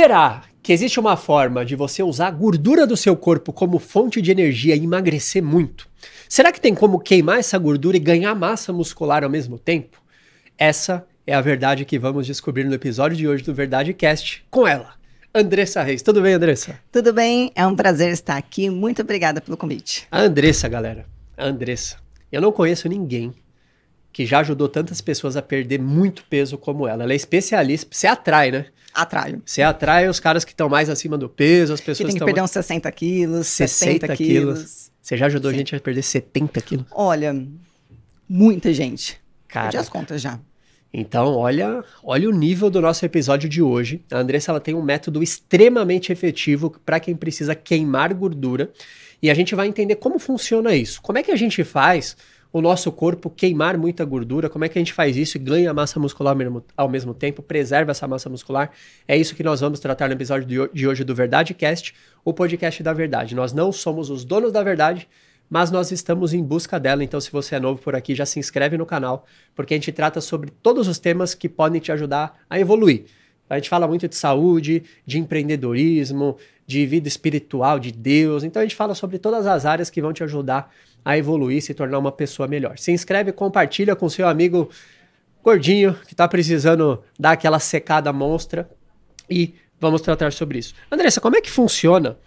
[0.00, 4.22] Será que existe uma forma de você usar a gordura do seu corpo como fonte
[4.22, 5.88] de energia e emagrecer muito?
[6.28, 10.00] Será que tem como queimar essa gordura e ganhar massa muscular ao mesmo tempo?
[10.56, 14.68] Essa é a verdade que vamos descobrir no episódio de hoje do Verdade Cast com
[14.68, 14.94] ela,
[15.34, 16.00] Andressa Reis.
[16.00, 16.78] Tudo bem, Andressa?
[16.92, 18.70] Tudo bem, é um prazer estar aqui.
[18.70, 20.06] Muito obrigada pelo convite.
[20.12, 21.06] A Andressa, galera.
[21.36, 21.96] A Andressa.
[22.30, 23.34] Eu não conheço ninguém
[24.12, 27.02] que já ajudou tantas pessoas a perder muito peso como ela.
[27.02, 27.88] Ela é especialista.
[27.90, 28.66] Você atrai, né?
[29.02, 29.42] Atraio.
[29.44, 32.18] Você atrai os caras que estão mais acima do peso, as pessoas que tem que
[32.18, 32.26] tão...
[32.26, 34.90] perder uns 60 quilos, 60 70 quilos.
[35.00, 35.54] Você já ajudou Sim.
[35.54, 36.86] a gente a perder 70 quilos?
[36.90, 37.34] Olha,
[38.28, 39.20] muita gente.
[39.46, 39.66] Cara.
[39.66, 40.40] Perdi as contas já.
[40.92, 44.02] Então, olha, olha o nível do nosso episódio de hoje.
[44.10, 48.70] A Andressa ela tem um método extremamente efetivo para quem precisa queimar gordura.
[49.22, 51.00] E a gente vai entender como funciona isso.
[51.02, 52.16] Como é que a gente faz
[52.52, 55.72] o nosso corpo queimar muita gordura, como é que a gente faz isso e ganha
[55.74, 58.70] massa muscular ao mesmo, ao mesmo tempo, preserva essa massa muscular.
[59.06, 62.82] É isso que nós vamos tratar no episódio de hoje do Verdade Cast, o podcast
[62.82, 63.34] da verdade.
[63.34, 65.06] Nós não somos os donos da verdade,
[65.50, 67.04] mas nós estamos em busca dela.
[67.04, 69.92] Então, se você é novo por aqui, já se inscreve no canal, porque a gente
[69.92, 73.04] trata sobre todos os temas que podem te ajudar a evoluir.
[73.48, 78.44] A gente fala muito de saúde, de empreendedorismo, de vida espiritual, de Deus.
[78.44, 80.70] Então a gente fala sobre todas as áreas que vão te ajudar
[81.04, 82.78] a evoluir, se tornar uma pessoa melhor.
[82.78, 84.68] Se inscreve, compartilha com seu amigo
[85.42, 88.68] gordinho que está precisando dar aquela secada monstra
[89.28, 90.74] e vamos tratar sobre isso.
[90.90, 92.18] Andressa, como é que funciona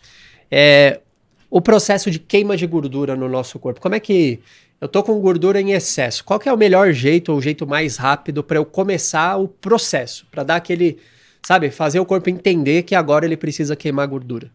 [0.49, 1.01] é,
[1.49, 3.81] o processo de queima de gordura no nosso corpo?
[3.81, 4.39] Como é que
[4.79, 6.23] eu tô com gordura em excesso?
[6.23, 10.25] Qual é o melhor jeito ou o jeito mais rápido para eu começar o processo,
[10.31, 10.97] para dar aquele
[11.45, 14.51] sabe, fazer o corpo entender que agora ele precisa queimar gordura.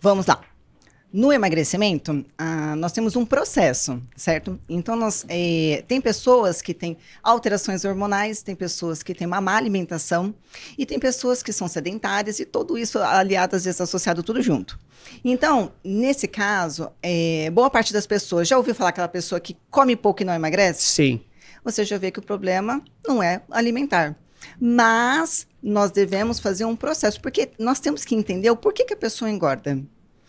[0.00, 0.40] Vamos lá.
[1.16, 4.58] No emagrecimento, ah, nós temos um processo, certo?
[4.68, 9.56] Então, nós, eh, tem pessoas que têm alterações hormonais, tem pessoas que têm uma má
[9.56, 10.34] alimentação,
[10.76, 14.76] e tem pessoas que são sedentárias, e tudo isso aliado, às vezes, associado tudo junto.
[15.24, 19.94] Então, nesse caso, eh, boa parte das pessoas, já ouviu falar aquela pessoa que come
[19.94, 20.82] pouco e não emagrece?
[20.82, 21.20] Sim.
[21.62, 24.16] Você já vê que o problema não é alimentar.
[24.60, 28.96] Mas nós devemos fazer um processo, porque nós temos que entender o porquê que a
[28.96, 29.80] pessoa engorda.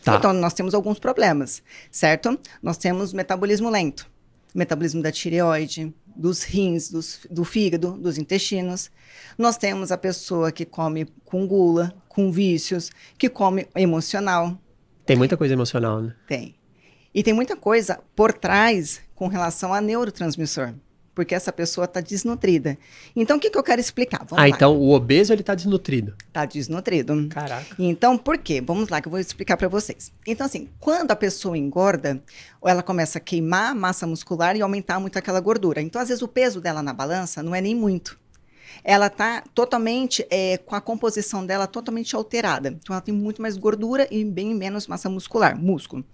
[0.06, 0.18] Tá.
[0.18, 2.40] Então, nós temos alguns problemas, certo?
[2.62, 4.08] Nós temos metabolismo lento,
[4.54, 8.92] metabolismo da tireoide, dos rins, dos, do fígado, dos intestinos.
[9.36, 14.56] Nós temos a pessoa que come com gula, com vícios, que come emocional.
[15.08, 16.16] Tem muita coisa emocional, né?
[16.28, 16.56] Tem.
[17.12, 20.76] E tem muita coisa por trás com relação a neurotransmissor
[21.16, 22.78] porque essa pessoa está desnutrida.
[23.16, 24.20] Então, o que, que eu quero explicar?
[24.20, 24.50] Vamos ah, lá.
[24.50, 26.14] então o obeso ele está desnutrido.
[26.28, 27.30] Está desnutrido.
[27.30, 27.76] Caraca.
[27.80, 28.62] Então, por quê?
[28.62, 30.12] Vamos lá que eu vou explicar para vocês.
[30.28, 32.22] Então, assim, quando a pessoa engorda,
[32.64, 35.82] ela começa a queimar massa muscular e aumentar muito aquela gordura.
[35.82, 38.20] Então, às vezes, o peso dela na balança não é nem muito
[38.88, 42.70] ela está totalmente é, com a composição dela totalmente alterada.
[42.70, 46.06] Então ela tem muito mais gordura e bem menos massa muscular, músculo.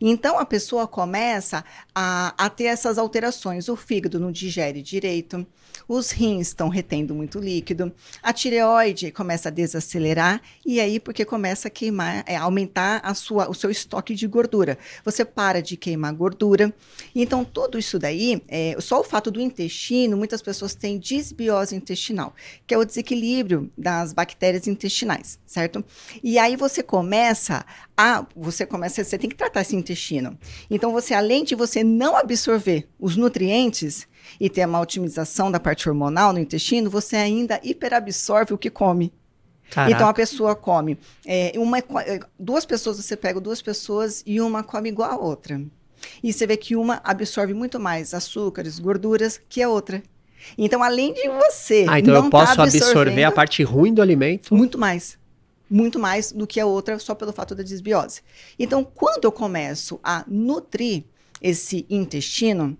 [0.00, 1.62] Então a pessoa começa
[1.94, 3.68] a, a ter essas alterações.
[3.68, 5.46] O fígado não digere direito,
[5.88, 11.68] os rins estão retendo muito líquido, a tireoide começa a desacelerar e aí porque começa
[11.68, 14.78] a queimar, é, aumentar a sua, o seu estoque de gordura.
[15.04, 16.72] Você para de queimar gordura.
[17.14, 22.34] Então tudo isso daí, é, só o fato do intestino, muitas pessoas têm disbiose intestinal,
[22.66, 25.84] que é o desequilíbrio das bactérias intestinais, certo?
[26.22, 27.64] E aí você começa
[27.96, 30.38] a, você começa, você tem que tratar esse intestino.
[30.70, 34.06] Então você além de você não absorver os nutrientes,
[34.40, 39.12] e ter uma otimização da parte hormonal no intestino, você ainda hiperabsorve o que come.
[39.70, 39.92] Caraca.
[39.92, 40.98] Então a pessoa come.
[41.26, 45.60] É, uma, é, duas pessoas, você pega duas pessoas e uma come igual a outra.
[46.22, 50.02] E você vê que uma absorve muito mais açúcares, gorduras que a outra.
[50.58, 51.86] Então, além de você.
[51.88, 54.54] Ah, então eu tá posso tá absorver a parte ruim do alimento?
[54.54, 55.18] Muito mais.
[55.70, 58.20] Muito mais do que a outra, só pelo fato da desbiose.
[58.58, 61.04] Então, quando eu começo a nutrir
[61.40, 62.76] esse intestino,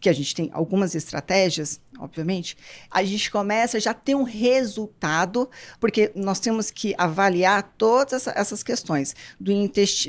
[0.00, 2.56] que a gente tem algumas estratégias, obviamente,
[2.90, 5.48] a gente começa já ter um resultado,
[5.80, 9.52] porque nós temos que avaliar todas essas questões do,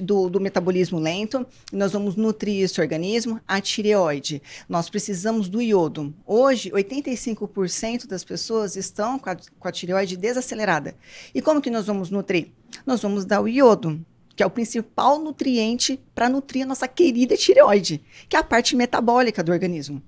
[0.02, 4.42] do, do metabolismo lento, nós vamos nutrir esse organismo, a tireoide.
[4.68, 6.14] Nós precisamos do iodo.
[6.26, 10.96] Hoje, 85% das pessoas estão com a, com a tireoide desacelerada.
[11.34, 12.52] E como que nós vamos nutrir?
[12.86, 14.04] Nós vamos dar o iodo
[14.40, 18.74] que é o principal nutriente para nutrir a nossa querida tireoide, que é a parte
[18.74, 20.02] metabólica do organismo.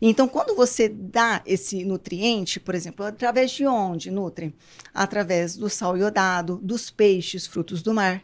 [0.00, 4.54] Então, quando você dá esse nutriente, por exemplo, através de onde nutre?
[4.94, 8.22] Através do sal iodado, dos peixes, frutos do mar.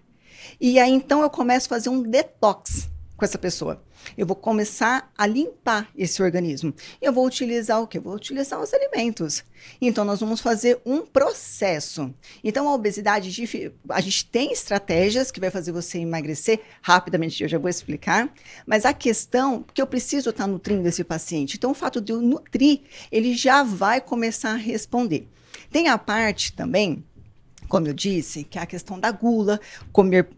[0.61, 2.89] E aí, então, eu começo a fazer um detox
[3.21, 3.83] com essa pessoa.
[4.17, 6.75] Eu vou começar a limpar esse organismo.
[7.03, 7.99] Eu vou utilizar o que?
[7.99, 9.45] Eu vou utilizar os alimentos.
[9.79, 12.13] Então, nós vamos fazer um processo.
[12.43, 13.29] Então, a obesidade,
[13.91, 18.33] a gente tem estratégias que vai fazer você emagrecer rapidamente, eu já vou explicar.
[18.67, 21.59] Mas a questão, que eu preciso estar nutrindo esse paciente.
[21.59, 22.81] Então, o fato de eu nutrir,
[23.13, 25.29] ele já vai começar a responder.
[25.71, 27.05] Tem a parte também
[27.71, 29.61] como eu disse, que é a questão da gula,
[29.93, 30.29] comer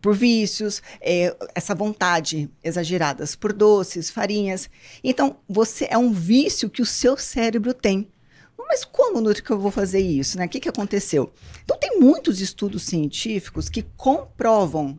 [0.00, 4.70] por vícios, é, essa vontade exageradas por doces, farinhas.
[5.02, 8.08] Então, você é um vício que o seu cérebro tem.
[8.56, 10.38] Mas como, Nutri, que eu vou fazer isso?
[10.38, 10.46] Né?
[10.46, 11.32] O que, que aconteceu?
[11.62, 14.98] Então, tem muitos estudos científicos que comprovam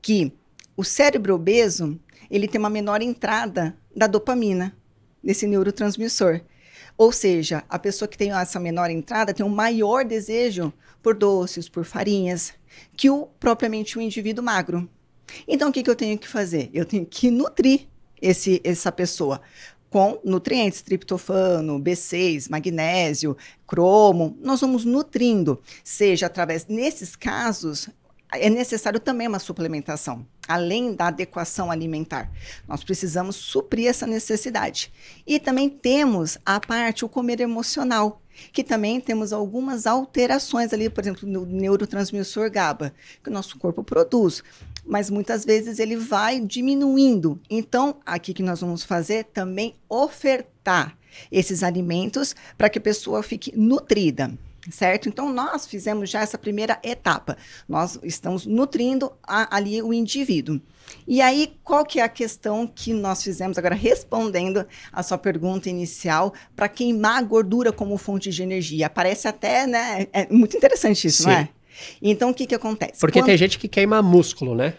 [0.00, 0.32] que
[0.76, 1.98] o cérebro obeso
[2.30, 4.74] ele tem uma menor entrada da dopamina,
[5.22, 6.40] desse neurotransmissor.
[6.96, 10.72] Ou seja, a pessoa que tem essa menor entrada tem um maior desejo
[11.02, 12.52] por doces, por farinhas,
[12.96, 14.88] que o propriamente o indivíduo magro.
[15.46, 16.70] Então, o que, que eu tenho que fazer?
[16.72, 17.86] Eu tenho que nutrir
[18.20, 19.40] esse, essa pessoa
[19.88, 23.36] com nutrientes, triptofano, B6, magnésio,
[23.66, 24.38] cromo.
[24.40, 27.90] Nós vamos nutrindo, seja através, nesses casos,
[28.32, 32.30] é necessário também uma suplementação, além da adequação alimentar.
[32.68, 34.92] Nós precisamos suprir essa necessidade.
[35.26, 38.19] E também temos a parte, o comer emocional,
[38.52, 42.92] que também temos algumas alterações ali, por exemplo, no neurotransmissor GABA,
[43.22, 44.42] que o nosso corpo produz.
[44.84, 47.40] Mas muitas vezes ele vai diminuindo.
[47.48, 50.96] Então, aqui que nós vamos fazer também ofertar
[51.30, 54.32] esses alimentos para que a pessoa fique nutrida
[54.70, 55.08] certo?
[55.08, 57.36] Então, nós fizemos já essa primeira etapa.
[57.68, 60.60] Nós estamos nutrindo a, ali o indivíduo.
[61.06, 65.70] E aí, qual que é a questão que nós fizemos agora, respondendo a sua pergunta
[65.70, 68.90] inicial, para queimar a gordura como fonte de energia?
[68.90, 71.28] Parece até, né, é muito interessante isso, Sim.
[71.28, 71.48] não é?
[72.02, 73.00] Então, o que que acontece?
[73.00, 73.26] Porque Quando...
[73.26, 74.74] tem gente que queima músculo, né?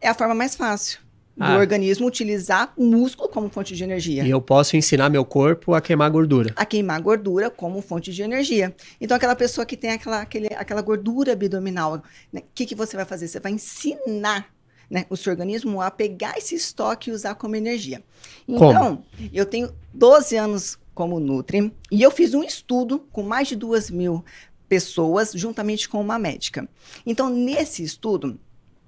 [0.00, 1.07] É a forma mais fácil
[1.38, 1.56] do ah.
[1.56, 4.24] organismo utilizar o músculo como fonte de energia.
[4.24, 6.52] E eu posso ensinar meu corpo a queimar gordura.
[6.56, 8.74] A queimar gordura como fonte de energia.
[9.00, 12.02] Então, aquela pessoa que tem aquela, aquele, aquela gordura abdominal, o
[12.32, 13.28] né, que, que você vai fazer?
[13.28, 14.52] Você vai ensinar
[14.90, 18.02] né, o seu organismo a pegar esse estoque e usar como energia.
[18.48, 19.06] Então, como?
[19.32, 23.88] eu tenho 12 anos como Nutri e eu fiz um estudo com mais de duas
[23.88, 24.24] mil
[24.68, 26.68] pessoas, juntamente com uma médica.
[27.06, 28.38] Então, nesse estudo,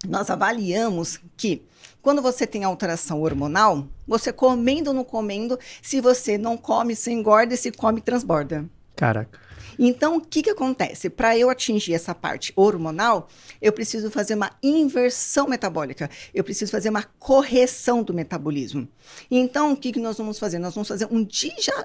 [0.08, 1.62] nós avaliamos que
[2.02, 7.11] quando você tem alteração hormonal, você comendo ou não comendo, se você não come, você
[7.11, 8.64] engorda, e se come, transborda.
[8.97, 9.38] Caraca.
[9.79, 11.08] Então, o que, que acontece?
[11.08, 13.29] Para eu atingir essa parte hormonal,
[13.62, 16.11] eu preciso fazer uma inversão metabólica.
[16.35, 18.87] Eu preciso fazer uma correção do metabolismo.
[19.31, 20.58] Então, o que, que nós vamos fazer?
[20.58, 21.26] Nós vamos fazer um,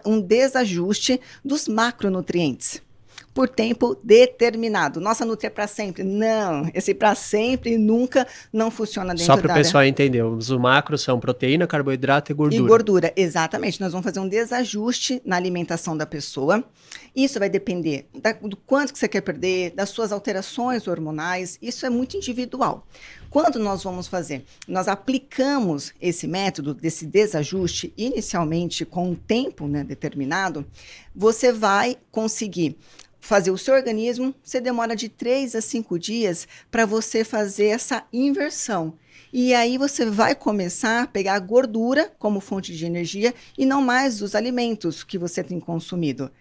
[0.05, 2.81] um desajuste dos macronutrientes
[3.33, 5.01] por tempo determinado.
[5.01, 6.03] Nossa Nutri é para sempre.
[6.03, 11.01] Não, esse para sempre nunca não funciona dentro Só para o pessoal entender, os macros
[11.01, 12.63] são proteína, carboidrato e gordura.
[12.63, 13.81] E gordura, exatamente.
[13.81, 16.63] Nós vamos fazer um desajuste na alimentação da pessoa.
[17.13, 21.57] Isso vai depender da, do quanto que você quer perder, das suas alterações hormonais.
[21.61, 22.87] Isso é muito individual.
[23.29, 24.45] Quando nós vamos fazer?
[24.65, 30.65] Nós aplicamos esse método desse desajuste inicialmente com um tempo né, determinado,
[31.13, 32.77] você vai conseguir
[33.25, 38.03] fazer o seu organismo, você demora de 3 a 5 dias para você fazer essa
[38.13, 38.93] inversão.
[39.33, 44.21] E aí você vai começar a pegar gordura como fonte de energia e não mais
[44.21, 46.31] os alimentos que você tem consumido.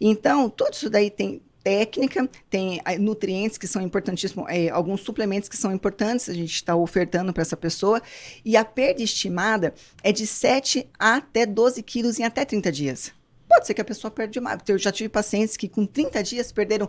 [0.00, 5.56] Então, tudo isso daí tem técnica, tem nutrientes que são importantíssimos, é, alguns suplementos que
[5.56, 8.02] são importantes, a gente está ofertando para essa pessoa,
[8.44, 9.72] e a perda estimada
[10.02, 13.23] é de 7 até 12 quilos em até 30 dias.
[13.54, 14.60] Pode ser que a pessoa perde mais.
[14.68, 16.88] Eu já tive pacientes que com 30 dias perderam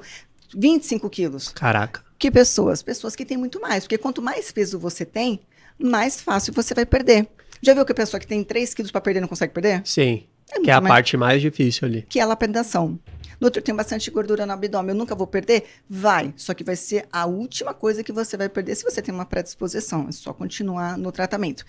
[0.56, 1.50] 25 quilos.
[1.50, 2.04] Caraca.
[2.18, 2.82] Que pessoas?
[2.82, 3.84] Pessoas que têm muito mais.
[3.84, 5.42] Porque quanto mais peso você tem,
[5.78, 7.28] mais fácil você vai perder.
[7.62, 9.82] Já viu que a pessoa que tem 3 quilos para perder não consegue perder?
[9.86, 10.26] Sim.
[10.52, 10.94] É que é a mais...
[10.94, 12.06] parte mais difícil ali.
[12.08, 13.00] Que é a lapidação.
[13.40, 15.66] No outro, tem bastante gordura no abdômen, eu nunca vou perder?
[15.90, 16.34] Vai.
[16.38, 19.26] Só que vai ser a última coisa que você vai perder se você tem uma
[19.26, 20.08] predisposição.
[20.08, 21.66] É só continuar no tratamento.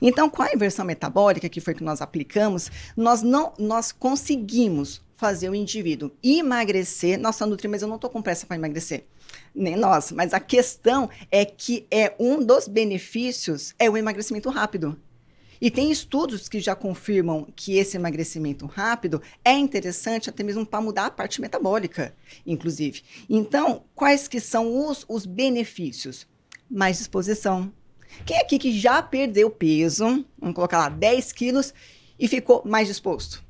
[0.00, 5.50] Então, com a inversão metabólica, que foi que nós aplicamos, nós não nós conseguimos fazer
[5.50, 7.18] o indivíduo emagrecer.
[7.18, 9.04] Nossa, Nutri, mas eu não estou com pressa para emagrecer.
[9.54, 10.10] Nem nós.
[10.12, 14.98] Mas a questão é que é um dos benefícios é o emagrecimento rápido.
[15.60, 20.80] E tem estudos que já confirmam que esse emagrecimento rápido é interessante até mesmo para
[20.80, 22.14] mudar a parte metabólica,
[22.46, 23.02] inclusive.
[23.28, 26.26] Então, quais que são os, os benefícios?
[26.70, 27.72] Mais disposição.
[28.24, 31.74] Quem aqui que já perdeu peso, vamos colocar lá 10 quilos,
[32.18, 33.44] e ficou mais disposto?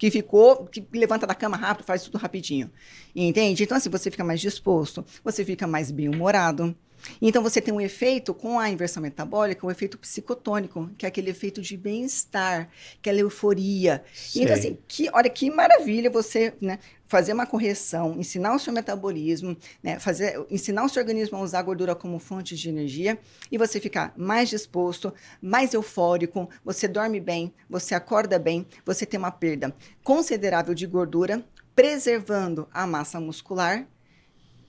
[0.00, 2.70] que ficou, que levanta da cama rápido, faz tudo rapidinho.
[3.14, 3.64] Entende?
[3.64, 6.74] Então, assim, você fica mais disposto, você fica mais bem-humorado,
[7.20, 11.30] Então você tem um efeito com a inversão metabólica, um efeito psicotônico, que é aquele
[11.30, 14.02] efeito de bem-estar, aquela euforia.
[14.14, 14.42] Sei.
[14.42, 16.78] Então assim, que, olha que maravilha você, né,
[17.10, 21.58] fazer uma correção, ensinar o seu metabolismo, né, fazer, ensinar o seu organismo a usar
[21.58, 23.18] a gordura como fonte de energia
[23.50, 29.18] e você ficar mais disposto, mais eufórico, você dorme bem, você acorda bem, você tem
[29.18, 33.88] uma perda considerável de gordura, preservando a massa muscular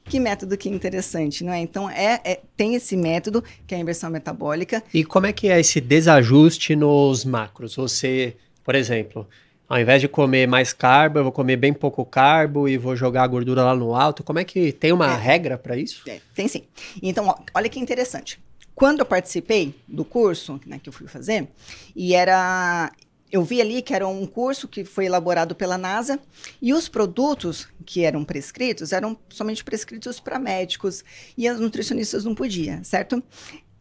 [0.05, 1.59] que método que interessante, não é?
[1.59, 4.83] Então, é, é, tem esse método, que é a inversão metabólica.
[4.93, 7.75] E como é que é esse desajuste nos macros?
[7.75, 9.27] Você, por exemplo,
[9.69, 13.23] ao invés de comer mais carbo, eu vou comer bem pouco carbo e vou jogar
[13.23, 14.21] a gordura lá no alto.
[14.23, 15.15] Como é que tem uma É.
[15.17, 16.03] regra para isso?
[16.07, 16.63] É, tem sim.
[17.01, 18.37] Então, ó, olha que interessante.
[18.75, 21.47] Quando eu participei do curso, né, que eu fui fazer,
[21.95, 22.91] e era.
[23.31, 26.19] Eu vi ali que era um curso que foi elaborado pela NASA
[26.61, 31.03] e os produtos que eram prescritos eram somente prescritos para médicos
[31.37, 33.23] e as nutricionistas não podiam, certo?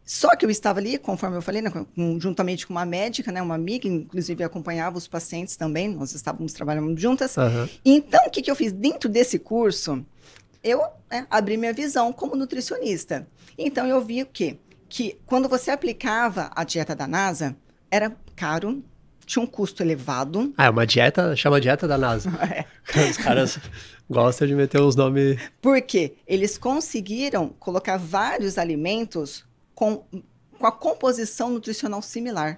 [0.05, 1.71] Só que eu estava ali, conforme eu falei, né,
[2.19, 6.99] juntamente com uma médica, né, uma amiga, inclusive acompanhava os pacientes também, nós estávamos trabalhando
[6.99, 7.37] juntas.
[7.37, 7.69] Aham.
[7.85, 10.05] Então, o que, que eu fiz dentro desse curso?
[10.63, 13.27] Eu né, abri minha visão como nutricionista.
[13.57, 14.57] Então, eu vi o quê?
[14.89, 17.55] Que quando você aplicava a dieta da NASA,
[17.89, 18.83] era caro,
[19.25, 20.53] tinha um custo elevado.
[20.57, 22.31] Ah, é uma dieta, chama dieta da NASA.
[22.41, 22.65] É.
[23.09, 23.59] Os caras
[24.09, 25.39] gostam de meter os nomes.
[25.61, 30.03] Porque eles conseguiram colocar vários alimentos com,
[30.57, 32.57] com a composição nutricional similar.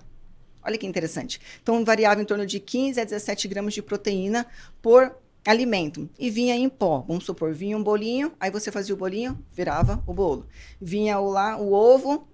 [0.63, 1.39] Olha que interessante.
[1.61, 4.45] Então, variava em torno de 15 a 17 gramas de proteína
[4.81, 5.15] por
[5.45, 6.09] alimento.
[6.17, 7.03] E vinha em pó.
[7.07, 10.47] Vamos supor, vinha um bolinho, aí você fazia o bolinho, virava o bolo.
[10.79, 12.27] Vinha o, lá o ovo,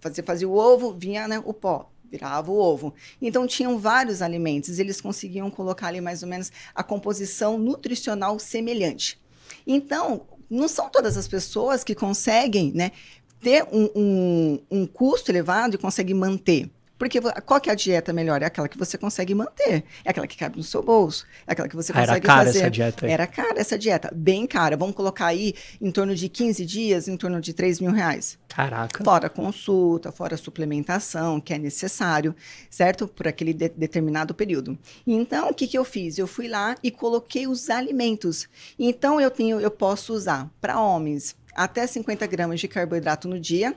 [0.00, 1.90] você fazia o ovo, vinha né, o pó.
[2.10, 2.94] Virava o ovo.
[3.20, 4.78] Então, tinham vários alimentos.
[4.78, 9.20] Eles conseguiam colocar ali mais ou menos a composição nutricional semelhante.
[9.66, 12.92] Então, não são todas as pessoas que conseguem né,
[13.40, 16.70] ter um, um, um custo elevado e conseguem manter.
[16.98, 18.40] Porque qual que é a dieta melhor?
[18.42, 19.84] É aquela que você consegue manter.
[20.04, 21.26] É aquela que cabe no seu bolso.
[21.46, 22.58] É aquela que você Ah, era consegue cara fazer.
[22.60, 23.12] essa dieta aí.
[23.12, 24.10] Era cara essa dieta.
[24.14, 24.76] Bem cara.
[24.76, 28.38] Vamos colocar aí em torno de 15 dias, em torno de 3 mil reais.
[28.48, 29.04] Caraca.
[29.04, 32.34] Fora consulta, fora suplementação, que é necessário,
[32.70, 33.06] certo?
[33.06, 34.78] Por aquele de- determinado período.
[35.06, 36.16] Então, o que, que eu fiz?
[36.18, 38.48] Eu fui lá e coloquei os alimentos.
[38.78, 43.74] Então, eu tenho, eu posso usar para homens até 50 gramas de carboidrato no dia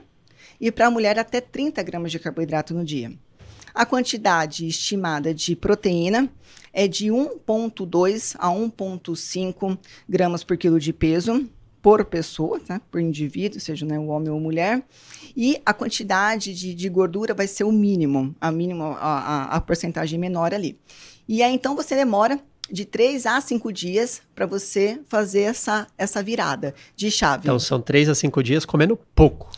[0.60, 3.12] e para mulher até 30 gramas de carboidrato no dia.
[3.74, 6.28] A quantidade estimada de proteína
[6.72, 11.48] é de 1,2 a 1,5 gramas por quilo de peso
[11.82, 12.80] por pessoa, tá?
[12.90, 14.82] por indivíduo, seja né, o homem ou mulher.
[15.36, 19.60] E a quantidade de, de gordura vai ser o mínimo, a mínimo, a, a, a
[19.60, 20.78] porcentagem menor ali.
[21.26, 22.38] E aí, então, você demora
[22.70, 27.44] de 3 a 5 dias para você fazer essa, essa virada de chave.
[27.44, 29.50] Então são três a cinco dias comendo pouco.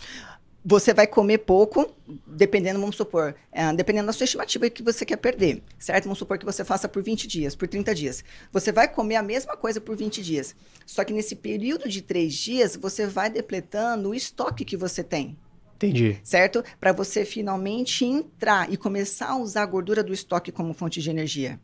[0.65, 1.93] Você vai comer pouco,
[2.25, 6.05] dependendo, vamos supor, é, dependendo da sua estimativa que você quer perder, certo?
[6.05, 8.25] Vamos supor que você faça por 20 dias, por 30 dias.
[8.53, 10.55] Você vai comer a mesma coisa por 20 dias.
[10.87, 15.37] Só que nesse período de 3 dias, você vai depletando o estoque que você tem,
[15.75, 16.21] Entendi.
[16.23, 16.63] certo?
[16.79, 21.11] Para você finalmente entrar e começar a usar a gordura do estoque como fonte de
[21.11, 21.59] energia,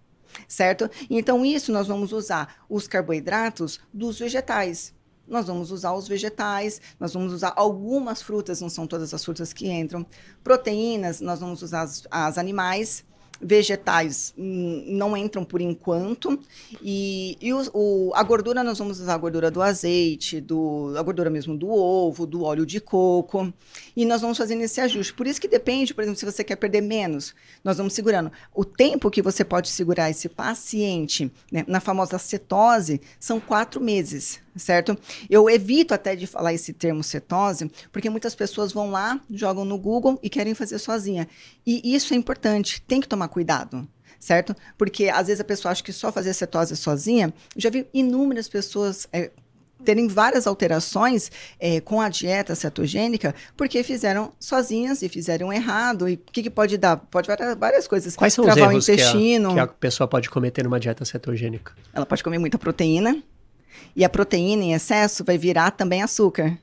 [0.49, 0.90] certo?
[1.09, 4.93] Então, isso nós vamos usar os carboidratos dos vegetais.
[5.28, 9.52] Nós vamos usar os vegetais, nós vamos usar algumas frutas, não são todas as frutas
[9.52, 10.04] que entram.
[10.42, 13.04] Proteínas, nós vamos usar as, as animais.
[13.40, 16.40] Vegetais hum, não entram por enquanto.
[16.82, 21.02] E, e os- o- a gordura, nós vamos usar a gordura do azeite, do, a
[21.02, 23.52] gordura mesmo do ovo, do óleo de coco.
[23.97, 25.14] E nós vamos fazendo esse ajuste.
[25.14, 27.32] Por isso que depende, por exemplo, se você quer perder menos,
[27.62, 28.32] nós vamos segurando.
[28.52, 34.40] O tempo que você pode segurar esse paciente né, na famosa cetose são quatro meses,
[34.59, 34.97] certo?
[35.31, 39.79] Eu evito até de falar esse termo cetose, porque muitas pessoas vão lá, jogam no
[39.79, 41.29] Google e querem fazer sozinha.
[41.67, 43.88] E isso é importante, tem que tomar cuidado.
[44.21, 44.55] Certo?
[44.77, 47.33] Porque às vezes a pessoa acha que só fazer cetose sozinha.
[47.55, 49.31] Eu já vi inúmeras pessoas é,
[49.85, 56.09] terem várias alterações é, com a dieta cetogênica porque fizeram sozinhas e fizeram errado.
[56.09, 56.97] E o que, que pode dar?
[56.97, 58.17] Pode várias, várias coisas.
[58.17, 59.55] Quais são Travar os erros o que a, intestino.
[59.55, 61.73] que a pessoa pode cometer numa dieta cetogênica?
[61.93, 63.23] Ela pode comer muita proteína.
[63.94, 66.56] E a proteína em excesso vai virar também açúcar.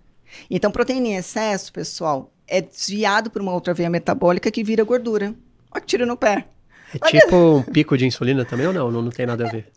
[0.50, 5.34] Então, proteína em excesso, pessoal, é desviado por uma outra veia metabólica que vira gordura.
[5.72, 6.48] Olha que tiro no pé.
[6.94, 8.92] É tipo um pico de insulina também ou não?
[8.92, 9.68] Não, não tem nada a ver.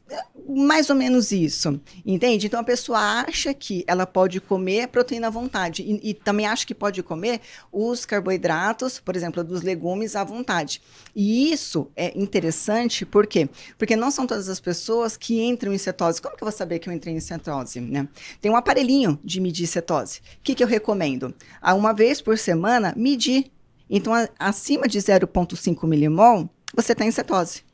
[0.59, 2.49] Mais ou menos isso, entende?
[2.49, 6.67] Então a pessoa acha que ela pode comer proteína à vontade e, e, também acha
[6.67, 10.83] que pode comer os carboidratos, por exemplo, dos legumes à vontade.
[11.15, 13.49] E isso é interessante, por quê?
[13.79, 16.21] Porque não são todas as pessoas que entram em cetose.
[16.21, 17.81] Como que eu vou saber que eu entrei em cetose?
[17.81, 18.09] Né?
[18.41, 20.19] Tem um aparelhinho de medir cetose.
[20.19, 21.33] O que, que eu recomendo?
[21.63, 23.51] A uma vez por semana, medir.
[23.89, 27.68] Então, a, acima de 0,5 milimol, você está em cetose.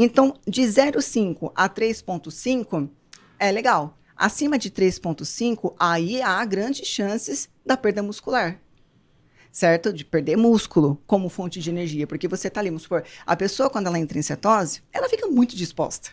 [0.00, 2.88] Então, de 0,5 a 3,5
[3.36, 3.98] é legal.
[4.16, 8.60] Acima de 3,5, aí há grandes chances da perda muscular.
[9.50, 9.92] Certo?
[9.92, 12.06] De perder músculo como fonte de energia.
[12.06, 15.26] Porque você está ali, vamos supor, a pessoa, quando ela entra em cetose, ela fica
[15.26, 16.10] muito disposta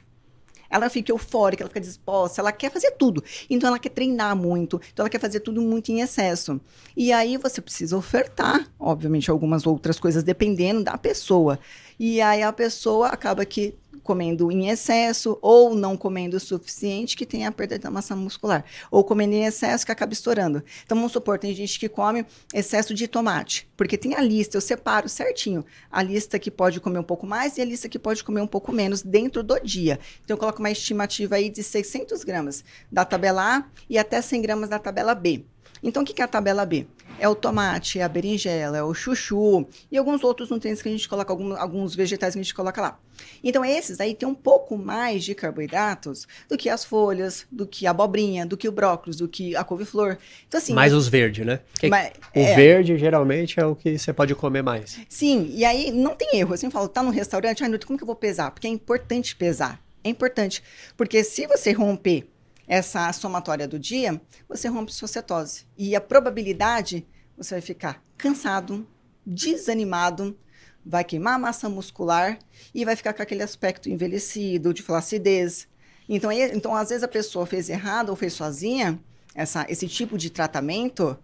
[0.70, 3.24] ela fica eufórica, ela fica disposta, ela quer fazer tudo.
[3.50, 6.60] Então ela quer treinar muito, então ela quer fazer tudo muito em excesso.
[6.96, 11.60] E aí você precisa ofertar, obviamente, algumas outras coisas dependendo da pessoa.
[12.00, 13.76] E aí a pessoa acaba que
[14.06, 18.64] comendo em excesso ou não comendo o suficiente que tem a perda da massa muscular,
[18.92, 20.64] ou comendo em excesso que acaba estourando.
[20.86, 22.24] Então vamos supor, tem gente que come
[22.54, 27.00] excesso de tomate, porque tem a lista, eu separo certinho, a lista que pode comer
[27.00, 30.00] um pouco mais e a lista que pode comer um pouco menos dentro do dia.
[30.24, 34.42] Então eu coloco uma estimativa aí de 600 gramas da tabela A e até 100
[34.44, 35.44] gramas da tabela B.
[35.82, 36.88] Então, o que é a tabela B?
[37.18, 40.92] É o tomate, é a berinjela, é o chuchu e alguns outros nutrientes que a
[40.92, 43.00] gente coloca, alguns, alguns vegetais que a gente coloca lá.
[43.44, 47.88] Então, esses aí tem um pouco mais de carboidratos do que as folhas, do que
[47.88, 50.18] a abobrinha, do que o brócolis, do que a couve-flor.
[50.48, 50.74] Então, assim.
[50.74, 51.62] Mais os verdes, né?
[51.90, 55.00] Mas, o é, verde geralmente é o que você pode comer mais.
[55.08, 56.54] Sim, e aí não tem erro.
[56.54, 58.52] Assim, eu falo, tá no restaurante, ah, como que eu vou pesar?
[58.52, 59.80] Porque é importante pesar.
[60.04, 60.62] É importante.
[60.96, 62.28] Porque se você romper
[62.68, 65.66] essa somatória do dia, você rompe sua cetose.
[65.78, 67.06] E a probabilidade,
[67.38, 68.88] você vai ficar cansado,
[69.26, 70.38] desanimado,
[70.86, 72.38] vai queimar a massa muscular
[72.74, 75.68] e vai ficar com aquele aspecto envelhecido, de flacidez.
[76.08, 79.00] Então, então às vezes a pessoa fez errado ou fez sozinha
[79.34, 81.18] essa, esse tipo de tratamento,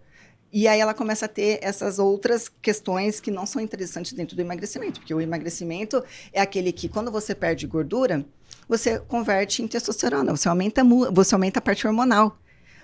[0.52, 4.42] e aí ela começa a ter essas outras questões que não são interessantes dentro do
[4.42, 8.22] emagrecimento, porque o emagrecimento é aquele que quando você perde gordura,
[8.68, 10.82] você converte em testosterona, você aumenta,
[11.12, 12.38] você aumenta a parte hormonal.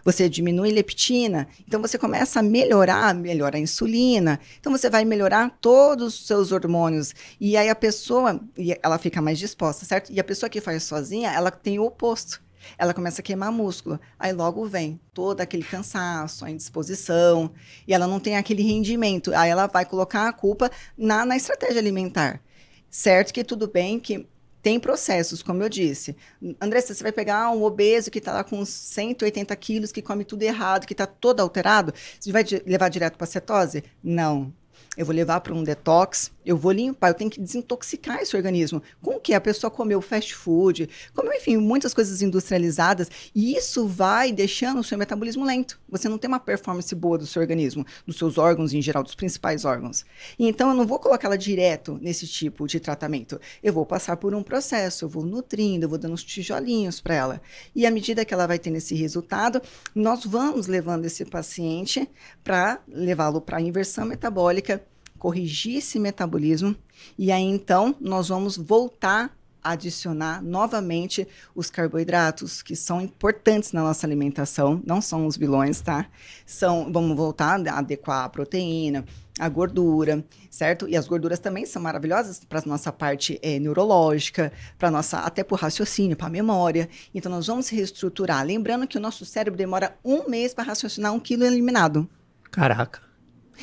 [0.05, 5.59] Você diminui leptina, então você começa a melhorar, melhora a insulina, então você vai melhorar
[5.61, 7.15] todos os seus hormônios.
[7.39, 8.41] E aí a pessoa,
[8.83, 10.11] ela fica mais disposta, certo?
[10.11, 12.41] E a pessoa que faz sozinha, ela tem o oposto
[12.77, 13.99] ela começa a queimar músculo.
[14.19, 17.53] Aí logo vem todo aquele cansaço, a indisposição,
[17.87, 19.33] e ela não tem aquele rendimento.
[19.35, 22.43] Aí ela vai colocar a culpa na, na estratégia alimentar.
[22.91, 24.27] Certo que tudo bem que
[24.63, 26.17] tem processos, como eu disse.
[26.61, 30.43] Andressa, você vai pegar um obeso que está lá com 180 quilos, que come tudo
[30.43, 33.85] errado, que está todo alterado, você vai levar direto para cetose?
[34.03, 34.53] Não.
[34.97, 38.83] Eu vou levar para um detox, eu vou limpar, eu tenho que desintoxicar esse organismo.
[39.03, 39.35] Com o que?
[39.35, 44.85] A pessoa comeu fast food, comeu, enfim, muitas coisas industrializadas, e isso vai deixando o
[44.85, 45.79] seu metabolismo lento.
[45.89, 49.15] Você não tem uma performance boa do seu organismo, dos seus órgãos em geral, dos
[49.15, 50.05] principais órgãos.
[50.39, 53.41] Então eu não vou colocá-la direto nesse tipo de tratamento.
[53.63, 57.15] Eu vou passar por um processo, eu vou nutrindo, eu vou dando uns tijolinhos para
[57.15, 57.43] ela.
[57.75, 59.63] E à medida que ela vai tendo esse resultado,
[59.95, 62.09] nós vamos levando esse paciente
[62.43, 64.83] para levá-lo para a inversão metabólica
[65.19, 66.75] corrigir esse metabolismo
[67.19, 73.83] e aí então nós vamos voltar a adicionar novamente os carboidratos que são importantes na
[73.83, 76.07] nossa alimentação, não são os vilões, tá?
[76.47, 79.05] São, vamos voltar a adequar a proteína,
[79.39, 80.89] a gordura, certo?
[80.89, 85.45] E as gorduras também são maravilhosas para a nossa parte é, neurológica, para nossa até
[85.45, 86.89] para o raciocínio, para a memória.
[87.15, 91.21] Então nós vamos reestruturar, lembrando que o nosso cérebro demora um mês para raciocinar um
[91.21, 92.09] quilo eliminado.
[92.51, 93.08] Caraca.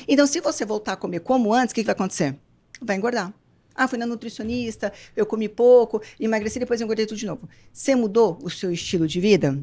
[0.07, 2.35] Então, se você voltar a comer como antes, o que, que vai acontecer?
[2.81, 3.33] Vai engordar.
[3.75, 7.49] Ah, fui na nutricionista, eu comi pouco, emagreci, depois engordei tudo de novo.
[7.73, 9.59] Você mudou o seu estilo de vida?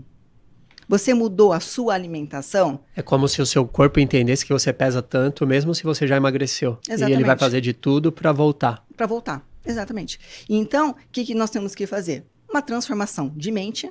[0.87, 2.81] Você mudou a sua alimentação?
[2.95, 6.17] É como se o seu corpo entendesse que você pesa tanto, mesmo se você já
[6.17, 6.79] emagreceu.
[6.87, 7.11] Exatamente.
[7.11, 8.85] E ele vai fazer de tudo para voltar.
[8.95, 10.21] Para voltar, exatamente.
[10.49, 12.27] Então, o que, que nós temos que fazer?
[12.51, 13.91] Uma transformação de mente.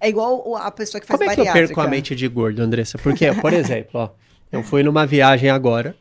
[0.00, 2.62] É igual a pessoa que faz Como é que eu perco a mente de gordo,
[2.62, 2.96] Andressa?
[2.96, 4.10] Porque, por exemplo, ó,
[4.50, 5.94] eu fui numa viagem agora,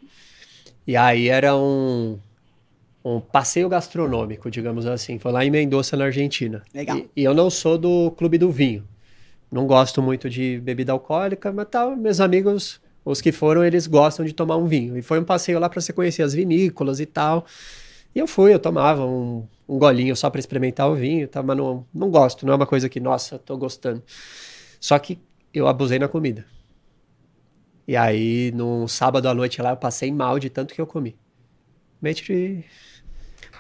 [0.85, 2.17] e aí era um,
[3.05, 5.19] um passeio gastronômico, digamos assim.
[5.19, 6.63] Foi lá em Mendoza, na Argentina.
[6.73, 6.97] Legal.
[6.97, 8.87] E, e, eu não sou do clube do vinho.
[9.51, 14.25] Não gosto muito de bebida alcoólica, mas tal, meus amigos, os que foram, eles gostam
[14.25, 14.97] de tomar um vinho.
[14.97, 17.45] E foi um passeio lá para você conhecer as vinícolas e tal.
[18.13, 21.41] E eu fui, eu tomava um, um golinho só para experimentar o vinho, tá?
[21.43, 24.01] mas não, não gosto, não é uma coisa que, nossa, tô gostando.
[24.79, 25.19] Só que
[25.53, 26.45] eu abusei na comida.
[27.89, 31.15] E aí, no sábado à noite lá, eu passei mal de tanto que eu comi.
[31.99, 32.63] Mente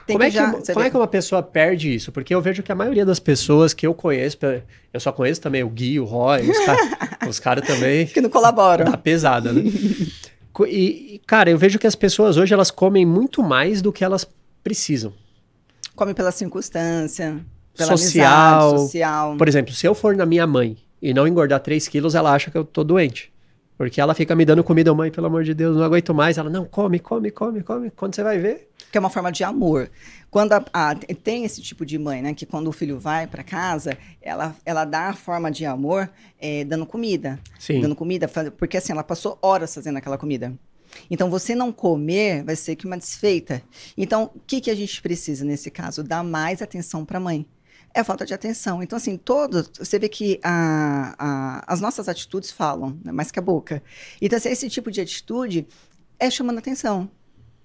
[0.05, 2.11] como que é que, já- como é que uma pessoa perde isso?
[2.11, 4.37] Porque eu vejo que a maioria das pessoas que eu conheço,
[4.93, 8.85] eu só conheço também o Gui, o Roy, os caras cara também Que não colaboram.
[8.85, 9.63] dá pesada, né?
[10.67, 14.29] E, cara, eu vejo que as pessoas hoje elas comem muito mais do que elas
[14.63, 15.11] precisam.
[15.95, 17.43] Come pela circunstância,
[17.75, 18.61] pela Social.
[18.61, 19.37] amizade social.
[19.37, 22.51] Por exemplo, se eu for na minha mãe e não engordar 3 quilos, ela acha
[22.51, 23.31] que eu tô doente.
[23.79, 26.37] Porque ela fica me dando comida, mãe, pelo amor de Deus, não aguento mais.
[26.37, 27.89] Ela, não, come, come, come, come.
[27.91, 29.89] Quando você vai ver, que é uma forma de amor.
[30.29, 33.41] Quando a, a- tem esse tipo de mãe, né, que quando o filho vai para
[33.41, 36.09] casa, ela, ela dá a forma de amor
[36.41, 37.79] eh, dando comida, sim.
[37.79, 40.53] dando comida, porque assim ela passou horas fazendo aquela comida.
[41.09, 43.61] Então você não comer vai ser que uma desfeita.
[43.97, 46.03] Então o que que a gente precisa nesse caso?
[46.03, 47.45] Dar mais atenção para a mãe.
[47.93, 48.83] É falta de atenção.
[48.83, 49.67] Então, assim, todo.
[49.77, 53.81] Você vê que a- a- as nossas atitudes falam, né, mais que a boca.
[54.21, 55.67] Então, assim, esse tipo de atitude
[56.19, 57.09] é chamando atenção.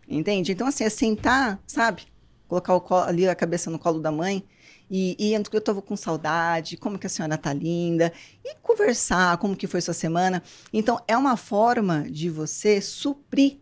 [0.09, 0.53] Entende?
[0.53, 2.03] Então, assim, é sentar, sabe?
[2.49, 4.45] Colocar colo- ali a cabeça no colo da mãe
[4.91, 8.13] e, e eu tô com saudade, como que a senhora tá linda,
[8.45, 10.43] e conversar como que foi sua semana.
[10.73, 13.59] Então, é uma forma de você suprir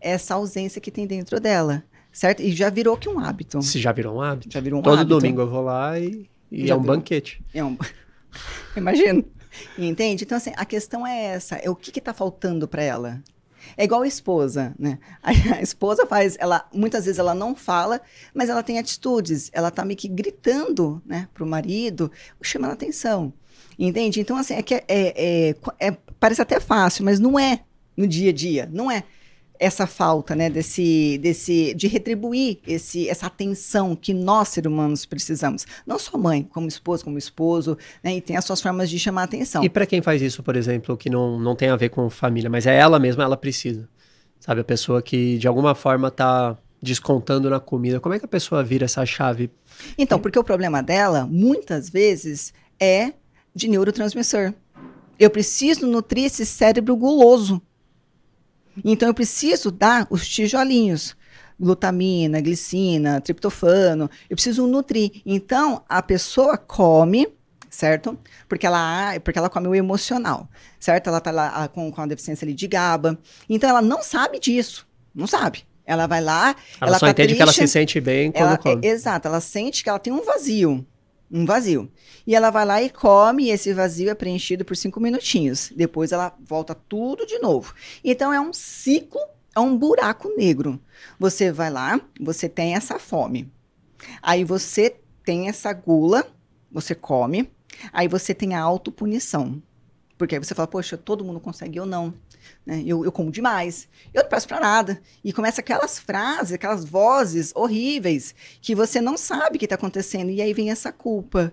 [0.00, 2.40] essa ausência que tem dentro dela, certo?
[2.42, 3.60] E já virou que um hábito.
[3.62, 4.52] Se já virou um hábito.
[4.52, 5.08] Já virou um Todo hábito.
[5.18, 6.96] domingo eu vou lá e, e é um virou.
[6.96, 7.42] banquete.
[7.54, 7.76] É um...
[8.76, 9.24] Imagino.
[9.78, 10.24] Entende?
[10.24, 13.22] Então, assim, a questão é essa: é o que está faltando para ela.
[13.76, 14.98] É igual a esposa, né?
[15.22, 18.00] A, a esposa faz, ela muitas vezes ela não fala,
[18.34, 19.50] mas ela tem atitudes.
[19.52, 22.10] Ela tá meio que gritando, né, pro marido,
[22.42, 23.32] chamando atenção.
[23.78, 24.20] Entende?
[24.20, 27.60] Então, assim, é que é, é- é- parece até fácil, mas não é
[27.96, 29.04] no dia a dia, não é
[29.62, 35.64] essa falta, né, desse, desse, de retribuir esse, essa atenção que nós, seres humanos, precisamos.
[35.86, 39.22] Não só mãe, como esposo, como esposo, né, e tem as suas formas de chamar
[39.22, 39.62] atenção.
[39.62, 42.50] E pra quem faz isso, por exemplo, que não, não tem a ver com família,
[42.50, 43.88] mas é ela mesma, ela precisa.
[44.40, 48.00] Sabe, a pessoa que de alguma forma tá descontando na comida.
[48.00, 49.48] Como é que a pessoa vira essa chave?
[49.96, 53.12] Então, porque o problema dela, muitas vezes, é
[53.54, 54.52] de neurotransmissor.
[55.16, 57.62] Eu preciso nutrir esse cérebro guloso.
[58.84, 61.16] Então, eu preciso dar os tijolinhos.
[61.58, 64.10] Glutamina, glicina, triptofano.
[64.28, 65.22] Eu preciso nutrir.
[65.24, 67.28] Então, a pessoa come,
[67.70, 68.18] certo?
[68.48, 70.48] Porque ela, porque ela come o emocional,
[70.80, 71.08] certo?
[71.08, 73.18] Ela tá lá ah, com, com a deficiência ali de GABA.
[73.48, 74.86] Então, ela não sabe disso.
[75.14, 75.64] Não sabe.
[75.84, 78.46] Ela vai lá, Ela, ela só tá entende que ela se triste, sente bem quando
[78.48, 78.86] ela, come.
[78.86, 80.86] é- exato, ela sente que ela tem um vazio.
[81.32, 81.90] Um vazio.
[82.26, 85.72] E ela vai lá e come, e esse vazio é preenchido por cinco minutinhos.
[85.74, 87.74] Depois ela volta tudo de novo.
[88.04, 89.20] Então é um ciclo,
[89.56, 90.78] é um buraco negro.
[91.18, 93.50] Você vai lá, você tem essa fome.
[94.20, 96.26] Aí você tem essa gula,
[96.70, 97.50] você come.
[97.92, 99.62] Aí você tem a autopunição.
[100.18, 102.12] Porque aí você fala, poxa, todo mundo consegue, eu não.
[102.64, 102.82] Né?
[102.84, 105.00] Eu, eu como demais, eu não presto pra nada.
[105.22, 110.30] E começa aquelas frases, aquelas vozes horríveis que você não sabe o que está acontecendo.
[110.30, 111.52] E aí vem essa culpa.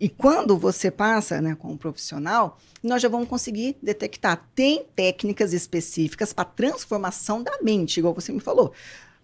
[0.00, 4.48] E quando você passa né, com um profissional, nós já vamos conseguir detectar.
[4.54, 8.72] Tem técnicas específicas para transformação da mente, igual você me falou.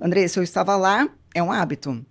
[0.00, 2.04] André, se eu estava lá, é um hábito.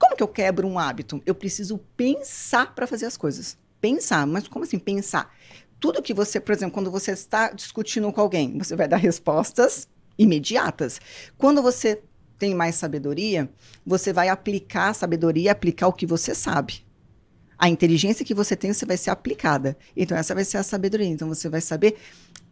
[0.00, 1.22] Como que eu quebro um hábito?
[1.24, 3.56] Eu preciso pensar para fazer as coisas.
[3.80, 5.32] Pensar, mas como assim pensar?
[5.80, 9.88] Tudo que você, por exemplo, quando você está discutindo com alguém, você vai dar respostas
[10.18, 11.00] imediatas.
[11.36, 12.02] Quando você
[12.38, 13.50] tem mais sabedoria,
[13.84, 16.86] você vai aplicar a sabedoria, aplicar o que você sabe.
[17.58, 19.76] A inteligência que você tem, você vai ser aplicada.
[19.96, 21.06] Então, essa vai ser a sabedoria.
[21.06, 21.96] Então, você vai saber,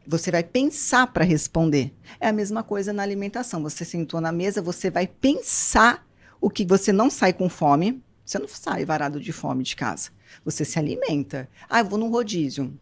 [0.04, 1.94] você vai pensar para responder.
[2.18, 3.62] É a mesma coisa na alimentação.
[3.62, 6.04] Você sentou na mesa, você vai pensar
[6.40, 8.02] o que você não sai com fome.
[8.24, 10.10] Você não sai varado de fome de casa.
[10.44, 11.48] Você se alimenta.
[11.68, 12.76] Ah, eu vou num rodízio.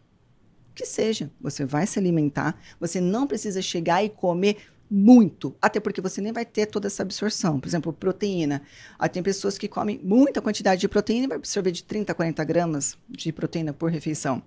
[0.75, 2.59] Que seja, você vai se alimentar.
[2.79, 4.57] Você não precisa chegar e comer
[4.91, 7.59] muito, até porque você nem vai ter toda essa absorção.
[7.59, 8.61] Por exemplo, proteína.
[8.99, 12.15] Ah, tem pessoas que comem muita quantidade de proteína e vai absorver de 30 a
[12.15, 14.43] 40 gramas de proteína por refeição.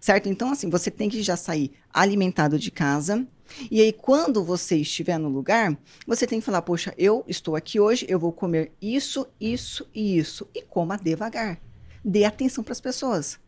[0.00, 0.28] Certo?
[0.28, 3.26] Então, assim, você tem que já sair alimentado de casa.
[3.70, 7.78] E aí, quando você estiver no lugar, você tem que falar: Poxa, eu estou aqui
[7.78, 10.48] hoje, eu vou comer isso, isso e isso.
[10.54, 11.60] E coma devagar.
[12.04, 13.38] Dê atenção para as pessoas.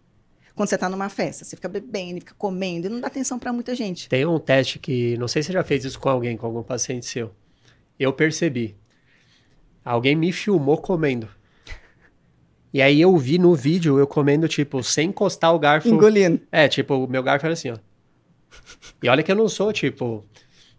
[0.55, 3.53] Quando você está numa festa, você fica bebendo, fica comendo, e não dá atenção para
[3.53, 4.09] muita gente.
[4.09, 6.62] Tem um teste que, não sei se você já fez isso com alguém, com algum
[6.62, 7.33] paciente seu.
[7.99, 8.77] Eu percebi.
[9.85, 11.29] Alguém me filmou comendo.
[12.73, 15.88] E aí eu vi no vídeo eu comendo, tipo, sem encostar o garfo.
[15.88, 16.40] Engolindo.
[16.51, 17.77] É, tipo, o meu garfo era assim, ó.
[19.03, 20.25] E olha que eu não sou, tipo.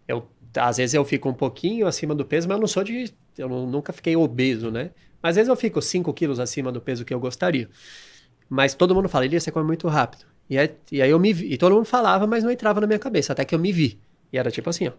[0.08, 3.14] Eu, às vezes eu fico um pouquinho acima do peso, mas eu não sou de.
[3.38, 4.92] Eu nu- nunca fiquei obeso, né?
[5.22, 7.70] Mas às vezes eu fico 5 quilos acima do peso que eu gostaria.
[8.50, 10.26] Mas todo mundo fala, Elias, você come muito rápido.
[10.50, 11.54] E aí, e aí eu me vi.
[11.54, 14.00] E todo mundo falava, mas não entrava na minha cabeça, até que eu me vi.
[14.32, 14.92] E era tipo assim, ó.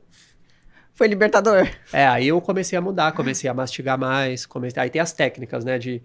[0.94, 1.68] Foi libertador.
[1.92, 4.82] É, aí eu comecei a mudar, comecei a mastigar mais, comecei...
[4.82, 6.02] aí tem as técnicas, né, de...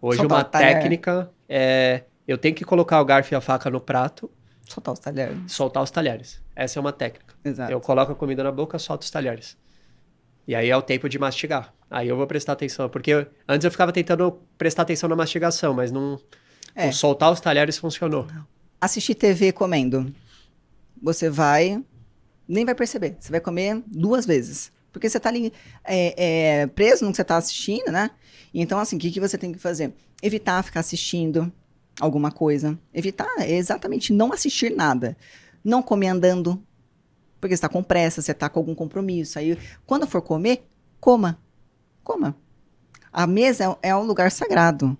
[0.00, 2.02] Hoje Soltar uma técnica é...
[2.28, 4.30] Eu tenho que colocar o garfo e a faca no prato,
[4.66, 5.36] Soltar os talheres.
[5.46, 6.42] soltar os talheres.
[6.56, 7.34] Essa é uma técnica.
[7.44, 7.70] Exato.
[7.70, 9.56] Eu coloco a comida na boca, solto os talheres.
[10.48, 11.72] E aí é o tempo de mastigar.
[11.90, 12.88] Aí eu vou prestar atenção.
[12.88, 16.18] Porque eu- antes eu ficava tentando prestar atenção na mastigação, mas não.
[16.74, 16.90] É.
[16.90, 18.26] soltar os talheres funcionou.
[18.80, 20.12] Assistir TV comendo.
[21.00, 21.82] Você vai,
[22.48, 23.16] nem vai perceber.
[23.18, 24.72] Você vai comer duas vezes.
[24.92, 25.52] Porque você está ali
[25.84, 28.10] é, é, preso no que você está assistindo, né?
[28.52, 29.92] Então, assim, o que, que você tem que fazer?
[30.22, 31.52] Evitar ficar assistindo
[32.00, 32.78] alguma coisa.
[32.92, 35.16] Evitar é exatamente não assistir nada.
[35.64, 36.62] Não comer andando.
[37.40, 39.38] Porque você está com pressa, você está com algum compromisso.
[39.38, 40.64] Aí, quando for comer,
[41.00, 41.38] coma.
[42.02, 42.36] Coma.
[43.12, 44.96] A mesa é, é um lugar sagrado.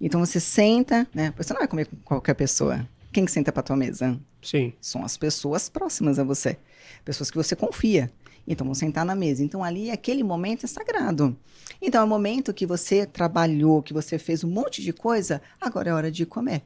[0.00, 1.32] Então você senta, né?
[1.36, 2.86] Você não vai comer com qualquer pessoa.
[3.12, 4.18] Quem que senta para tua mesa?
[4.42, 4.72] Sim.
[4.80, 6.58] São as pessoas próximas a você.
[7.04, 8.10] Pessoas que você confia.
[8.46, 9.42] Então vão sentar na mesa.
[9.42, 11.36] Então ali aquele momento é sagrado.
[11.80, 15.90] Então é o momento que você trabalhou, que você fez um monte de coisa, agora
[15.90, 16.62] é hora de comer.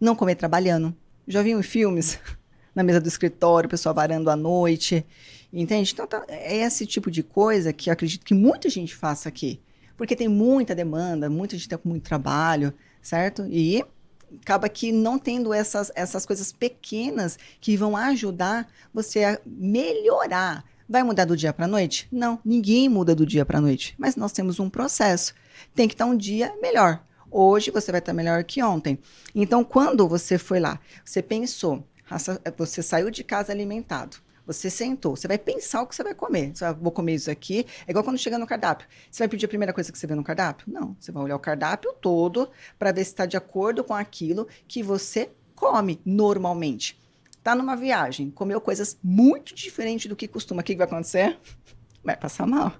[0.00, 0.94] Não comer trabalhando.
[1.26, 2.18] Já viu em filmes?
[2.74, 5.06] Na mesa do escritório, o pessoal varando à noite.
[5.52, 5.92] Entende?
[5.92, 9.60] Então tá- é esse tipo de coisa que eu acredito que muita gente faça aqui.
[10.02, 13.46] Porque tem muita demanda, muita gente está com muito trabalho, certo?
[13.48, 13.84] E
[14.40, 20.64] acaba que não tendo essas, essas coisas pequenas que vão ajudar você a melhorar.
[20.88, 22.08] Vai mudar do dia para a noite?
[22.10, 23.94] Não, ninguém muda do dia para a noite.
[23.96, 25.34] Mas nós temos um processo.
[25.72, 27.00] Tem que estar um dia melhor.
[27.30, 28.98] Hoje você vai estar melhor que ontem.
[29.32, 31.86] Então, quando você foi lá, você pensou,
[32.58, 34.16] você saiu de casa alimentado.
[34.46, 36.52] Você sentou, você vai pensar o que você vai comer.
[36.54, 37.64] Você vai, vou comer isso aqui.
[37.86, 38.88] É igual quando chega no cardápio.
[39.10, 40.66] Você vai pedir a primeira coisa que você vê no cardápio?
[40.70, 40.96] Não.
[40.98, 44.82] Você vai olhar o cardápio todo para ver se está de acordo com aquilo que
[44.82, 47.00] você come normalmente.
[47.42, 50.60] Tá numa viagem, comeu coisas muito diferentes do que costuma.
[50.60, 51.38] O que que vai acontecer?
[52.02, 52.72] Vai passar mal.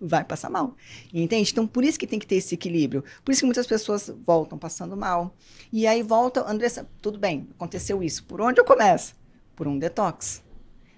[0.00, 0.76] Vai passar mal.
[1.12, 1.50] Entende?
[1.52, 3.04] Então, por isso que tem que ter esse equilíbrio.
[3.24, 5.36] Por isso que muitas pessoas voltam passando mal.
[5.72, 8.24] E aí volta, Andressa, tudo bem, aconteceu isso.
[8.24, 9.14] Por onde eu começo?
[9.54, 10.42] Por um detox.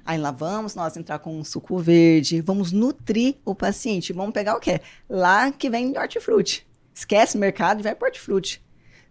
[0.06, 4.12] Aí lá vamos nós entrar com um suco verde, vamos nutrir o paciente.
[4.12, 4.80] Vamos pegar o quê?
[5.08, 6.66] Lá que vem de hortifruti.
[6.94, 8.62] Esquece o mercado e vai para hortifruti.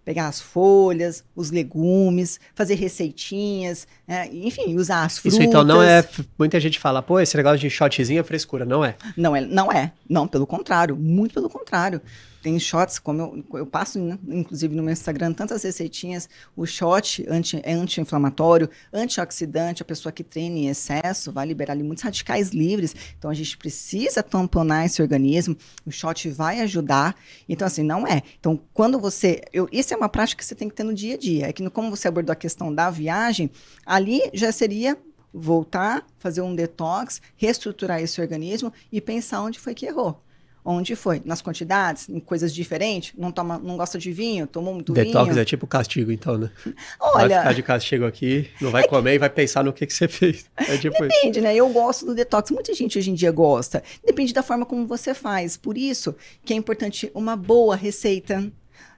[0.05, 4.27] Pegar as folhas, os legumes, fazer receitinhas, né?
[4.31, 5.39] enfim, usar as frutas.
[5.39, 6.07] Isso então não é.
[6.37, 8.65] Muita gente fala, pô, esse negócio de shotzinho é frescura.
[8.65, 8.95] Não é.
[9.15, 9.93] Não é, não é.
[10.07, 12.01] Não, pelo contrário, muito pelo contrário.
[12.43, 16.27] Tem shots, como eu, eu passo, né, inclusive no meu Instagram, tantas receitinhas.
[16.57, 21.83] O shot anti, é anti-inflamatório, antioxidante, a pessoa que treina em excesso vai liberar ali
[21.83, 22.93] muitos radicais livres.
[23.17, 25.55] Então a gente precisa tamponar esse organismo.
[25.85, 27.15] O shot vai ajudar.
[27.47, 28.21] Então, assim, não é.
[28.37, 29.41] Então, quando você.
[29.53, 31.47] Eu, isso é uma prática que você tem que ter no dia a dia.
[31.47, 33.49] É que, no- como você abordou a questão da viagem,
[33.85, 34.97] ali já seria
[35.33, 40.21] voltar, fazer um detox, reestruturar esse organismo e pensar onde foi que errou.
[40.65, 41.21] Onde foi?
[41.25, 43.13] Nas quantidades, em coisas diferentes?
[43.17, 45.41] Não toma, não gosta de vinho, tomou muito Detox vinho.
[45.41, 46.49] é tipo castigo, então, né?
[47.13, 49.93] Vai Olha, ficar de castigo aqui, não vai comer e vai pensar no que, que
[49.93, 50.45] você fez.
[50.55, 51.15] É tipo isso.
[51.15, 51.53] depende, né?
[51.53, 52.49] Eu gosto do detox.
[52.49, 53.83] Muita gente hoje em dia gosta.
[54.05, 55.57] Depende da forma como você faz.
[55.57, 58.49] Por isso que é importante uma boa receita.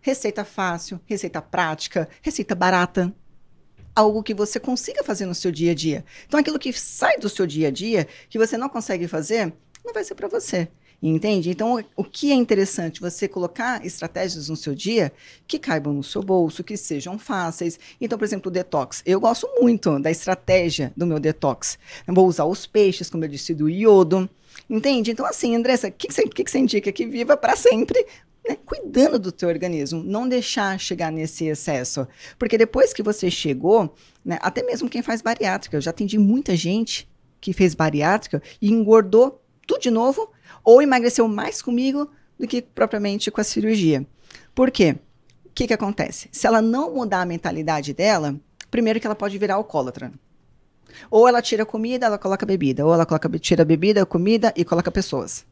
[0.01, 3.12] Receita fácil, receita prática, receita barata.
[3.95, 6.06] Algo que você consiga fazer no seu dia a dia.
[6.28, 9.51] Então, aquilo que sai do seu dia a dia, que você não consegue fazer,
[9.84, 10.67] não vai ser para você.
[11.08, 11.52] Entende?
[11.52, 13.00] Então, o- que é interessante?
[13.00, 15.12] Você colocar estratégias no seu dia
[15.48, 17.80] que caibam no seu bolso, que sejam fáceis.
[18.02, 19.04] Então, por exemplo, o detox.
[19.06, 21.78] Eu gosto muito da estratégia do meu detox.
[22.08, 24.28] Eu vou usar os peixes, como eu disse, do iodo.
[24.68, 25.12] Entende?
[25.12, 26.91] Então, assim, Andressa, o que, que, que você indica?
[26.91, 28.04] Que viva para sempre
[28.48, 32.08] né, cuidando do teu organismo, não deixar chegar nesse excesso.
[32.39, 36.56] Porque depois que você chegou, né, até mesmo quem faz bariátrica, eu já atendi muita
[36.56, 37.08] gente
[37.39, 40.32] que fez bariátrica e engordou tudo de novo
[40.65, 44.06] ou emagreceu mais comigo do que propriamente com a cirurgia.
[44.54, 44.97] Por quê?
[45.45, 46.28] O que, que acontece?
[46.32, 48.36] Se ela não mudar a mentalidade dela,
[48.69, 50.12] primeiro que ela pode virar alcoólatra.
[51.10, 52.86] Ou ela tira comida, ela coloca bebida.
[52.86, 55.45] Ou ela coloca, tira bebida, comida e coloca pessoas.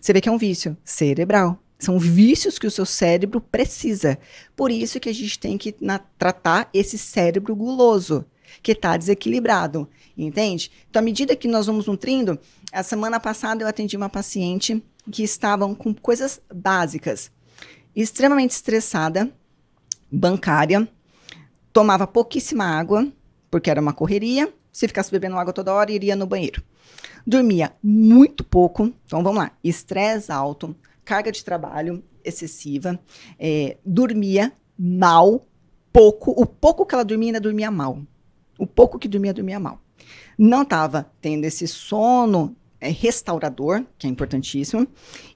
[0.00, 1.58] Você vê que é um vício cerebral.
[1.78, 4.18] São vícios que o seu cérebro precisa.
[4.56, 8.24] Por isso que a gente tem que na- tratar esse cérebro guloso,
[8.62, 9.88] que está desequilibrado.
[10.16, 10.70] Entende?
[10.88, 12.38] Então, à medida que nós vamos nutrindo,
[12.72, 17.30] a semana passada eu atendi uma paciente que estavam com coisas básicas.
[17.94, 19.30] Extremamente estressada,
[20.10, 20.88] bancária,
[21.72, 23.06] tomava pouquíssima água,
[23.50, 24.52] porque era uma correria.
[24.72, 26.62] Se ficasse bebendo água toda hora, iria no banheiro.
[27.26, 28.92] Dormia muito pouco.
[29.04, 32.98] Então vamos lá: estresse alto, carga de trabalho excessiva,
[33.38, 35.46] é, dormia mal,
[35.92, 36.30] pouco.
[36.30, 38.00] O pouco que ela dormia, ainda dormia mal.
[38.58, 39.80] O pouco que dormia, dormia mal.
[40.36, 44.86] Não estava tendo esse sono é, restaurador, que é importantíssimo,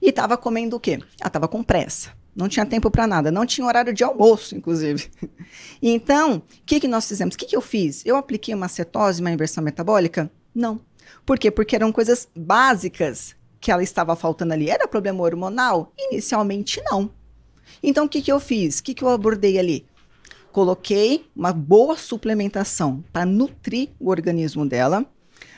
[0.01, 0.99] e estava comendo o quê?
[1.19, 2.11] Ela estava com pressa.
[2.35, 5.09] Não tinha tempo para nada, não tinha horário de almoço, inclusive.
[5.81, 7.35] Então, o que, que nós fizemos?
[7.35, 8.05] O que, que eu fiz?
[8.05, 10.31] Eu apliquei uma cetose, uma inversão metabólica?
[10.55, 10.79] Não.
[11.25, 11.51] Por quê?
[11.51, 14.69] Porque eram coisas básicas que ela estava faltando ali.
[14.69, 15.91] Era problema hormonal?
[15.97, 17.11] Inicialmente, não.
[17.83, 18.79] Então, o que, que eu fiz?
[18.79, 19.85] O que, que eu abordei ali?
[20.53, 25.03] Coloquei uma boa suplementação para nutrir o organismo dela.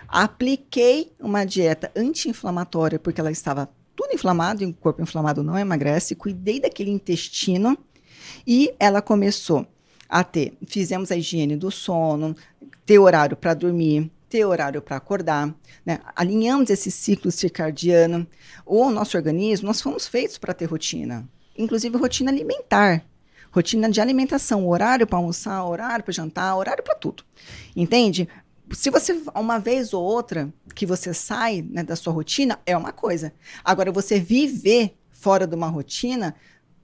[0.08, 6.16] Apliquei uma dieta anti-inflamatória, porque ela estava tudo inflamado, e o corpo inflamado não emagrece.
[6.16, 7.78] Cuidei daquele intestino.
[8.48, 9.68] E ela começou
[10.08, 12.34] a ter, fizemos a higiene do sono,
[12.86, 15.54] ter horário para dormir, ter horário para acordar,
[15.86, 16.00] né?
[16.16, 18.26] alinhamos esse ciclo circadiano.
[18.66, 21.28] O nosso organismo, nós fomos feitos para ter rotina,
[21.58, 23.06] inclusive rotina alimentar,
[23.56, 27.24] rotina de alimentação, horário para almoçar, horário para jantar, horário para tudo.
[27.74, 28.28] Entende?
[28.72, 32.92] Se você, uma vez ou outra, que você sai né, da sua rotina, é uma
[32.92, 33.34] coisa.
[33.64, 36.36] Agora, você viver fora de uma rotina,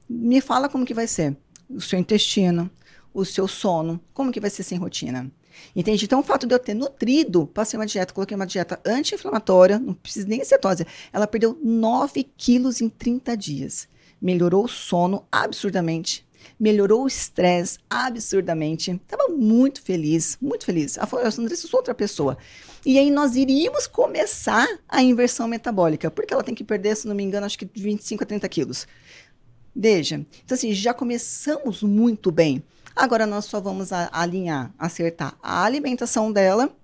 [0.10, 1.36] me fala como que vai ser.
[1.70, 2.72] O seu intestino,
[3.14, 5.30] o seu sono, como que vai ser sem rotina?
[5.76, 6.06] Entende?
[6.06, 9.94] Então, o fato de eu ter nutrido, passei uma dieta, coloquei uma dieta anti-inflamatória, não
[9.94, 10.88] precisa nem cetose.
[11.12, 13.90] Ela perdeu 9 quilos em 30 dias.
[14.22, 16.26] Melhorou o sono absurdamente.
[16.60, 18.92] Melhorou o estresse absurdamente.
[18.92, 20.98] Estava muito feliz, muito feliz.
[20.98, 22.38] A Andressa sou outra pessoa.
[22.86, 27.16] E aí nós iríamos começar a inversão metabólica, porque ela tem que perder, se não
[27.16, 28.88] me engano, acho que 25 a 30 quilos.
[29.76, 32.64] Veja, então assim, já começamos muito bem.
[32.96, 36.76] Agora nós só vamos a, alinhar, acertar a alimentação dela,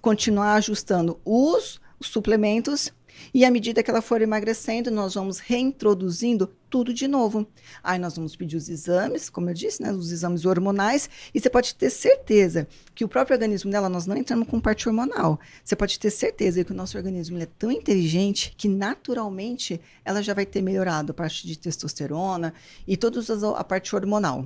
[0.00, 2.92] continuar ajustando os suplementos
[3.32, 7.46] e à medida que ela for emagrecendo, nós vamos reintroduzindo tudo de novo.
[7.82, 11.48] Aí nós vamos pedir os exames, como eu disse, né, os exames hormonais, e você
[11.48, 15.40] pode ter certeza que o próprio organismo dela, nós não entramos com parte hormonal.
[15.64, 20.34] Você pode ter certeza que o nosso organismo é tão inteligente que naturalmente ela já
[20.34, 22.52] vai ter melhorado a parte de testosterona
[22.86, 23.20] e toda
[23.56, 24.44] a parte hormonal.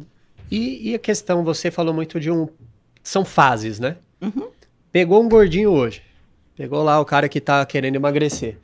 [0.49, 2.49] E, e, a questão, você falou muito de um.
[3.03, 3.97] São fases, né?
[4.21, 4.51] Uhum.
[4.93, 6.01] Pegou um gordinho hoje.
[6.57, 8.57] Pegou lá o cara que tá querendo emagrecer.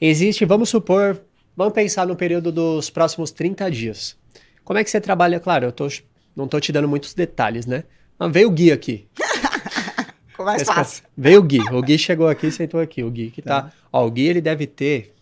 [0.00, 1.20] Existe, vamos supor,
[1.58, 4.16] vamos pensar no período dos próximos 30 dias.
[4.62, 5.40] Como é que você trabalha?
[5.40, 5.88] Claro, eu tô,
[6.36, 7.82] não tô te dando muitos detalhes, né?
[8.16, 9.08] Mas veio o Gui aqui.
[10.28, 11.02] Ficou mais fácil.
[11.16, 11.58] Veio o Gui.
[11.72, 13.02] O Gui chegou aqui e sentou aqui.
[13.02, 13.62] O Gui que tá.
[13.62, 13.72] tá.
[13.92, 15.12] Ó, o Gui ele deve ter.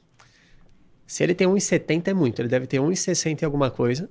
[1.06, 2.42] Se ele tem 1,70 é muito.
[2.42, 4.10] Ele deve ter 1,60 e alguma coisa.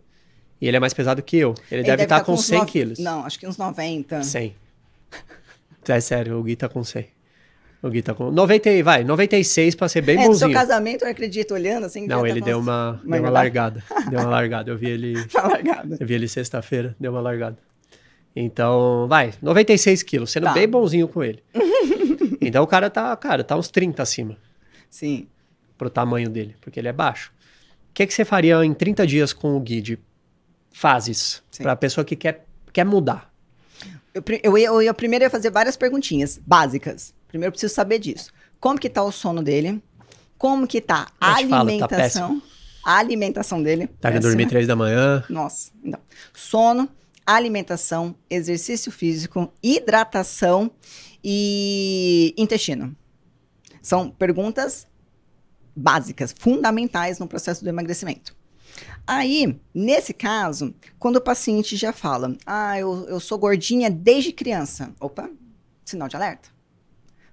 [0.59, 1.53] E ele é mais pesado que eu.
[1.69, 2.65] Ele, ele deve, estar tá com, com 100 no...
[2.65, 2.97] quilos.
[2.99, 4.23] Não, acho que uns 90.
[4.23, 4.55] 100.
[5.87, 7.07] É sério, o Gui tá com 100.
[7.85, 10.49] O Gui tá com 90, vai, 96 para ser bem é, bonzinho.
[10.49, 12.07] É, seu casamento, eu acredito, olhando assim.
[12.07, 13.83] Não, ele tá deu uma, deu uma largada.
[14.09, 14.71] deu uma largada.
[14.71, 15.13] Eu vi ele.
[15.35, 15.97] uma largada.
[15.99, 17.59] Eu vi ele sexta-feira, deu uma largada.
[18.35, 20.53] Então, vai, 96 quilos, sendo tá.
[20.53, 21.43] bem bonzinho com ele.
[22.41, 24.35] então o cara tá, cara, tá uns 30 acima.
[24.89, 25.27] Sim.
[25.77, 27.31] Pro tamanho dele, porque ele é baixo.
[27.91, 29.99] O que, que você faria em 30 dias com o Gui de
[30.71, 33.31] fases para a pessoa que quer, quer mudar?
[34.11, 37.13] Eu, eu, eu, eu primeiro ia fazer várias perguntinhas básicas.
[37.35, 38.31] Primeiro eu preciso saber disso.
[38.61, 39.83] Como que tá o sono dele?
[40.37, 42.29] Como que tá a alimentação?
[42.29, 42.45] Falo, tá
[42.85, 43.87] a alimentação dele.
[43.99, 45.21] Tá indo dormir três da manhã.
[45.29, 45.99] Nossa, então.
[46.33, 46.87] Sono,
[47.25, 50.71] alimentação, exercício físico, hidratação
[51.21, 52.95] e intestino.
[53.81, 54.87] São perguntas
[55.75, 58.33] básicas, fundamentais no processo do emagrecimento.
[59.05, 64.93] Aí, nesse caso, quando o paciente já fala, ah, eu, eu sou gordinha desde criança.
[65.01, 65.29] Opa,
[65.83, 66.54] sinal de alerta.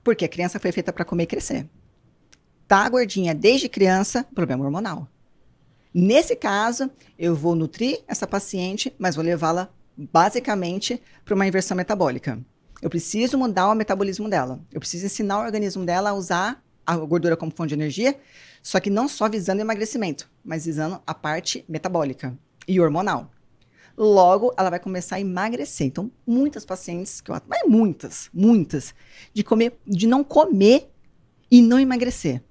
[0.02, 1.68] Porque a criança foi feita para comer e crescer.
[2.66, 5.08] Tá gordinha desde criança, problema hormonal.
[5.94, 12.38] Nesse caso, eu vou nutrir essa paciente, mas vou levá-la basicamente para uma inversão metabólica.
[12.80, 14.60] Eu preciso mudar o metabolismo dela.
[14.72, 18.18] Eu preciso ensinar o organismo dela a usar a gordura como fonte de energia,
[18.62, 22.36] só que não só visando emagrecimento, mas visando a parte metabólica
[22.66, 23.30] e hormonal.
[23.96, 25.86] Logo, ela vai começar a emagrecer.
[25.86, 28.94] Então, muitas pacientes, que eu, mas muitas, muitas,
[29.32, 30.90] de comer, de não comer
[31.50, 32.42] e não emagrecer.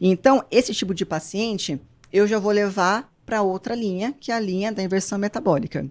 [0.00, 1.80] Então, esse tipo de paciente,
[2.12, 5.86] eu já vou levar para outra linha, que é a linha da inversão metabólica.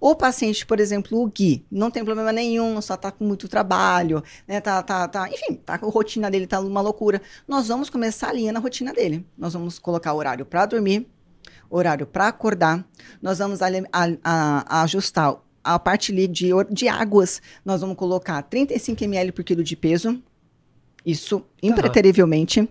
[0.00, 4.24] O paciente, por exemplo, o Gui, não tem problema nenhum, só está com muito trabalho,
[4.46, 4.60] né?
[4.60, 7.22] Tá, tá, tá, enfim, tá, a rotina dele tá uma loucura.
[7.46, 9.24] Nós vamos começar a linha na rotina dele.
[9.38, 11.08] Nós vamos colocar horário para dormir,
[11.70, 12.84] horário para acordar.
[13.22, 17.40] Nós vamos a, a, a, ajustar a parte de, de águas.
[17.64, 20.20] Nós vamos colocar 35 ml por quilo de peso.
[21.06, 22.68] Isso impreterivelmente.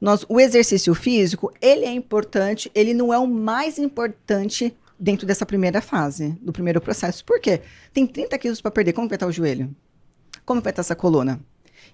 [0.00, 5.46] Nós, o exercício físico, ele é importante, ele não é o mais importante dentro dessa
[5.46, 7.24] primeira fase, do primeiro processo.
[7.24, 7.60] Por quê?
[7.92, 9.74] Tem 30 quilos para perder, como vai estar o joelho?
[10.44, 11.40] Como vai estar essa coluna?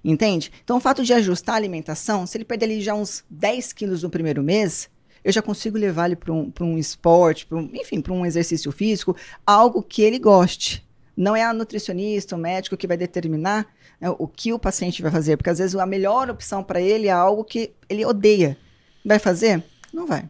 [0.02, 0.52] Entende?
[0.62, 4.02] Então, o fato de ajustar a alimentação, se ele perder ali já uns 10 quilos
[4.02, 4.88] no primeiro mês,
[5.24, 9.16] eu já consigo levar ele para um, um esporte, um, enfim, para um exercício físico,
[9.46, 10.86] algo que ele goste.
[11.16, 13.66] Não é a nutricionista, o médico que vai determinar
[14.00, 17.06] né, o que o paciente vai fazer, porque às vezes a melhor opção para ele
[17.06, 18.58] é algo que ele odeia.
[19.04, 19.62] Vai fazer?
[19.92, 20.28] Não vai.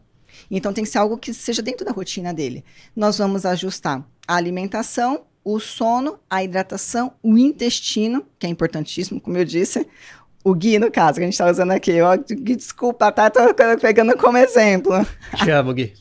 [0.50, 2.64] Então tem que ser algo que seja dentro da rotina dele.
[2.94, 9.36] Nós vamos ajustar a alimentação, o sono, a hidratação, o intestino, que é importantíssimo, como
[9.36, 9.86] eu disse,
[10.44, 12.02] o Gui, no caso, que a gente está usando aqui.
[12.02, 13.30] Ó, Gui, desculpa, tá?
[13.30, 13.40] Tô
[13.80, 14.92] pegando como exemplo.
[15.42, 15.94] Te amo, Gui.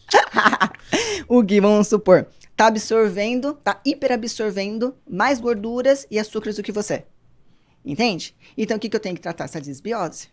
[1.29, 7.05] o Gui, vamos supor, tá absorvendo, tá hiperabsorvendo mais gorduras e açúcares do que você.
[7.85, 8.35] Entende?
[8.57, 9.45] Então, o que, que eu tenho que tratar?
[9.45, 10.27] Essa desbiose.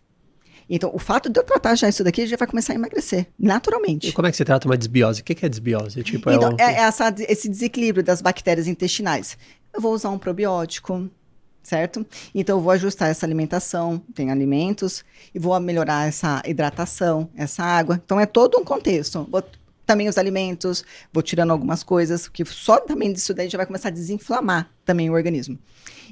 [0.69, 4.09] Então, o fato de eu tratar já isso daqui, já vai começar a emagrecer, naturalmente.
[4.09, 5.21] E como é que você trata uma desbiose?
[5.21, 6.03] O que é desbiose?
[6.03, 9.37] Tipo, é então, é, é essa, esse desequilíbrio das bactérias intestinais.
[9.73, 11.09] Eu vou usar um probiótico,
[11.63, 12.05] certo?
[12.33, 15.03] Então, eu vou ajustar essa alimentação, tem alimentos,
[15.33, 18.01] e vou melhorar essa hidratação, essa água.
[18.03, 19.27] Então, é todo um contexto.
[19.29, 19.43] Vou
[19.85, 23.89] também os alimentos, vou tirando algumas coisas, que só também disso daí já vai começar
[23.89, 25.59] a desinflamar também o organismo.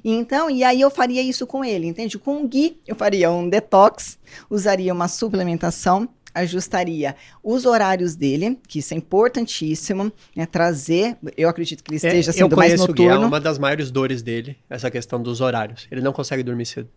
[0.04, 2.18] Então, e aí eu faria isso com ele, entende?
[2.18, 4.18] Com o Gui, eu faria um detox,
[4.50, 11.84] usaria uma suplementação, ajustaria os horários dele, que isso é importantíssimo, né, trazer, eu acredito
[11.84, 13.03] que ele é, esteja é, sendo mais noturno.
[13.03, 15.88] Eu conheço é uma das maiores dores dele, essa questão dos horários.
[15.91, 16.89] Ele não consegue dormir cedo.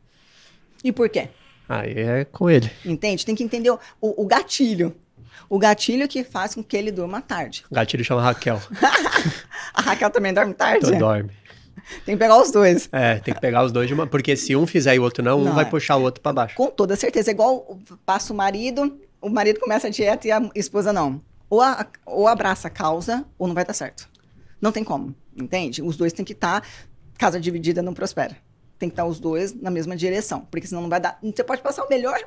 [0.85, 1.29] E por quê?
[1.69, 2.71] Aí é com ele.
[2.85, 3.25] Entende?
[3.25, 4.95] Tem que entender o, o, o gatilho.
[5.49, 7.65] O gatilho que faz com que ele durma tarde.
[7.71, 8.61] O gatilho chama Raquel.
[9.73, 10.87] a Raquel também dorme tarde?
[10.87, 11.31] Então dorme.
[12.05, 12.89] Tem que pegar os dois.
[12.93, 14.07] É, tem que pegar os dois de uma.
[14.07, 15.69] Porque se um fizer e o outro não, não um vai é.
[15.69, 16.55] puxar o outro para baixo.
[16.57, 17.31] Com toda certeza.
[17.31, 21.23] É igual passa o marido, o marido começa a dieta e a esposa não.
[21.49, 24.09] Ou, a, ou abraça a causa, ou não vai dar certo.
[24.61, 25.81] Não tem como, entende?
[25.83, 26.61] Os dois têm que estar.
[26.61, 26.67] Tá,
[27.17, 28.37] casa dividida não prospera.
[28.79, 30.47] Tem que estar tá os dois na mesma direção.
[30.51, 31.19] Porque senão não vai dar.
[31.23, 32.19] Você pode passar o melhor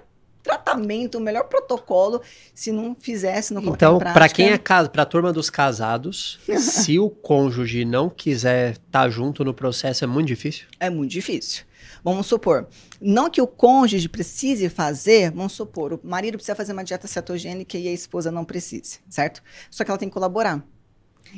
[0.42, 2.22] tratamento, o melhor protocolo,
[2.54, 6.40] se não fizesse, não colocar Então, para quem é casa, para a turma dos casados,
[6.60, 10.68] se o cônjuge não quiser estar tá junto no processo, é muito difícil?
[10.80, 11.64] É muito difícil.
[12.06, 12.68] Vamos supor,
[13.02, 17.80] não que o cônjuge precise fazer, vamos supor, o marido precisa fazer uma dieta cetogênica
[17.80, 19.42] e a esposa não precise, certo?
[19.72, 20.64] Só que ela tem que colaborar.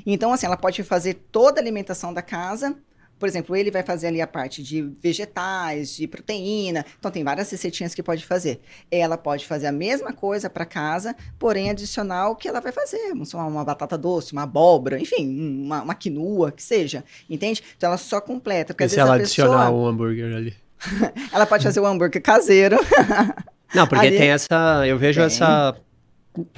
[0.06, 2.78] Então, assim, ela pode fazer toda a alimentação da casa,
[3.20, 6.86] por exemplo, ele vai fazer ali a parte de vegetais, de proteína.
[7.00, 8.62] Então, tem várias receitinhas que pode fazer.
[8.92, 13.14] Ela pode fazer a mesma coisa para casa, porém adicional que ela vai fazer.
[13.34, 17.04] Uma batata doce, uma abóbora, enfim, uma, uma quinua, que seja.
[17.30, 17.64] Entende?
[17.76, 18.74] Então, ela só completa.
[18.74, 20.56] Porque, e se ela adicionar um hambúrguer ali?
[21.34, 22.78] ela pode fazer o hambúrguer caseiro.
[23.74, 24.18] Não, porque ali...
[24.18, 24.88] tem essa.
[24.88, 25.28] Eu vejo tem.
[25.28, 25.76] essa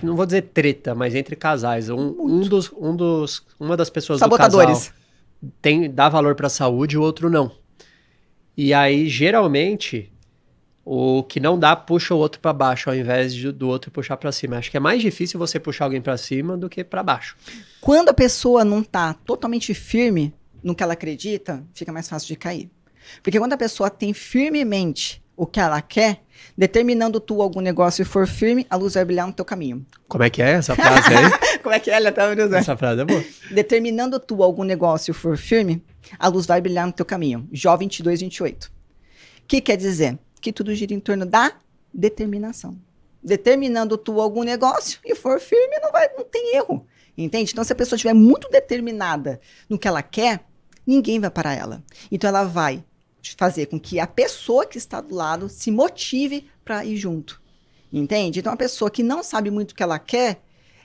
[0.01, 1.89] não vou dizer treta, mas entre casais.
[1.89, 4.67] Um, um, dos, um dos, uma das pessoas do casal
[5.61, 7.51] tem, dá valor para a saúde, o outro não.
[8.57, 10.11] E aí, geralmente,
[10.83, 14.17] o que não dá puxa o outro para baixo, ao invés de, do outro puxar
[14.17, 14.57] para cima.
[14.57, 17.37] Acho que é mais difícil você puxar alguém para cima do que para baixo.
[17.79, 20.33] Quando a pessoa não tá totalmente firme
[20.63, 22.69] no que ela acredita, fica mais fácil de cair.
[23.23, 26.21] Porque quando a pessoa tem firmemente o que ela quer,
[26.57, 29.85] determinando tu algum negócio e for firme, a luz vai brilhar no teu caminho.
[30.05, 31.59] Como é que é essa frase aí?
[31.63, 31.93] Como é que é?
[31.93, 32.53] Ela tá usando.
[32.55, 33.23] Essa frase é boa.
[33.49, 35.81] Determinando tu algum negócio e for firme,
[36.19, 37.47] a luz vai brilhar no teu caminho.
[37.53, 38.65] Jó 22, 28.
[38.65, 38.69] O
[39.47, 40.19] que quer dizer?
[40.41, 41.53] Que tudo gira em torno da
[41.93, 42.77] determinação.
[43.23, 46.85] Determinando tu algum negócio e for firme, não, vai, não tem erro.
[47.17, 47.53] Entende?
[47.53, 50.41] Então, se a pessoa estiver muito determinada no que ela quer,
[50.85, 51.81] ninguém vai parar ela.
[52.11, 52.83] Então, ela vai
[53.37, 57.41] fazer com que a pessoa que está do lado se motive para ir junto.
[57.91, 58.39] Entende?
[58.39, 60.41] Então, a pessoa que não sabe muito o que ela quer,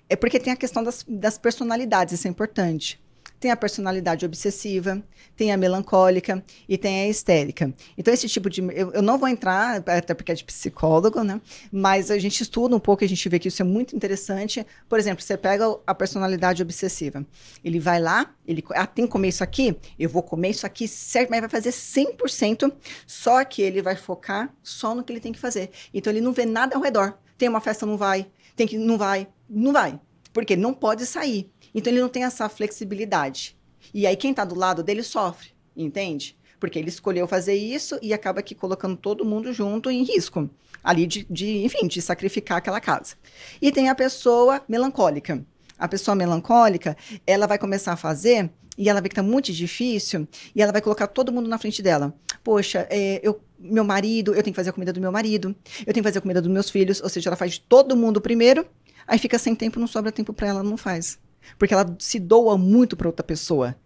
[0.09, 3.04] é porque tem a questão das, das personalidades, isso é importante
[3.45, 5.03] tem a personalidade obsessiva,
[5.37, 7.75] tem a melancólica e tem a histérica.
[7.99, 8.63] Então, esse tipo de.
[8.63, 11.39] Eu, eu, não vou entrar, até porque é de psicólogo, né?
[11.71, 14.67] Mas a gente estuda um pouco e a gente vê que isso é muito interessante.
[14.89, 17.23] Por exemplo, você pega a personalidade obsessiva.
[17.63, 19.77] Ele vai lá, ele ah, tem que comer isso aqui?
[19.99, 22.73] Eu vou comer isso aqui certo, mas vai fazer 100%,
[23.07, 25.69] só que ele vai focar só no que ele tem que fazer.
[25.93, 27.19] Então, ele não vê nada ao redor.
[27.37, 28.27] Tem uma festa, não vai.
[28.57, 28.79] Tem que.
[28.79, 29.29] Não vai.
[29.51, 30.01] Não vai.
[30.33, 31.53] Porque não pode sair.
[31.75, 33.57] Então ele não tem essa flexibilidade.
[33.93, 36.37] E aí quem está do lado dele sofre, entende?
[36.61, 40.49] Porque ele escolheu fazer isso e acaba aqui colocando todo mundo junto em risco.
[40.83, 43.17] Ali de, de, enfim, de sacrificar aquela casa.
[43.61, 45.45] E tem a pessoa melancólica.
[45.79, 46.97] A pessoa melancólica,
[47.27, 50.81] ela vai começar a fazer e ela vê que está muito difícil e ela vai
[50.81, 52.15] colocar todo mundo na frente dela.
[52.43, 55.93] Poxa, é, eu, meu marido, eu tenho que fazer a comida do meu marido, eu
[55.93, 58.21] tenho que fazer a comida dos meus filhos, ou seja, ela faz de todo mundo
[58.21, 58.67] primeiro,
[59.07, 61.19] aí fica sem tempo, não sobra tempo para ela, não faz.
[61.59, 63.77] Porque ela se doa muito para outra pessoa.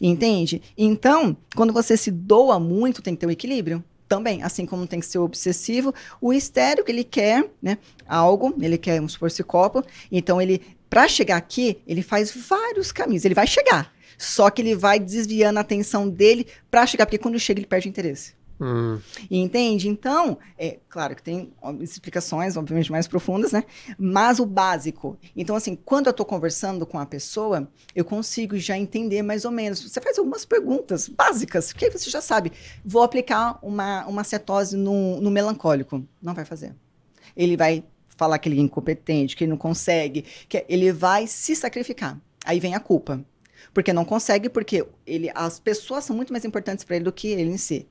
[0.00, 0.62] Entende?
[0.76, 3.82] Então, quando você se doa muito, tem que ter um equilíbrio.
[4.06, 8.96] Também, assim como tem que ser obsessivo, o histérico, ele quer, né, algo, ele quer,
[8.96, 13.46] vamos supor, esse copo, então ele, para chegar aqui, ele faz vários caminhos, ele vai
[13.46, 17.66] chegar, só que ele vai desviando a atenção dele para chegar, porque quando chega ele
[17.66, 18.37] perde o interesse.
[18.60, 18.98] Hum.
[19.30, 19.88] Entende?
[19.88, 23.64] Então, é claro que tem explicações, obviamente, mais profundas, né?
[23.98, 25.16] Mas o básico.
[25.36, 29.50] Então, assim, quando eu estou conversando com a pessoa, eu consigo já entender mais ou
[29.50, 29.80] menos.
[29.80, 32.52] Você faz algumas perguntas básicas, que você já sabe.
[32.84, 36.04] Vou aplicar uma, uma cetose no, no melancólico.
[36.20, 36.74] Não vai fazer.
[37.36, 37.84] Ele vai
[38.16, 42.20] falar que ele é incompetente, que ele não consegue, que ele vai se sacrificar.
[42.44, 43.24] Aí vem a culpa.
[43.72, 47.28] Porque não consegue, porque ele, as pessoas são muito mais importantes para ele do que
[47.28, 47.86] ele em si.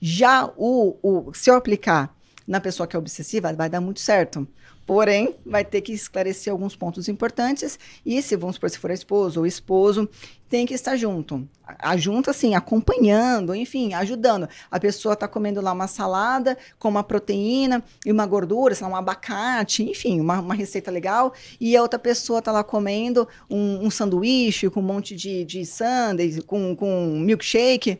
[0.00, 2.14] Já o, o, se eu aplicar
[2.46, 4.46] na pessoa que é obsessiva, vai dar muito certo.
[4.84, 7.78] Porém, vai ter que esclarecer alguns pontos importantes.
[8.04, 10.08] E se, vamos supor, se for a esposa ou esposo,
[10.48, 11.48] tem que estar junto.
[11.96, 14.48] Junto, assim, acompanhando, enfim, ajudando.
[14.70, 18.92] A pessoa está comendo lá uma salada com uma proteína e uma gordura, sei lá,
[18.92, 21.32] um abacate, enfim, uma, uma receita legal.
[21.60, 25.64] E a outra pessoa está lá comendo um, um, sanduíche com um monte de, de
[25.64, 27.98] sundae, com, com milkshake.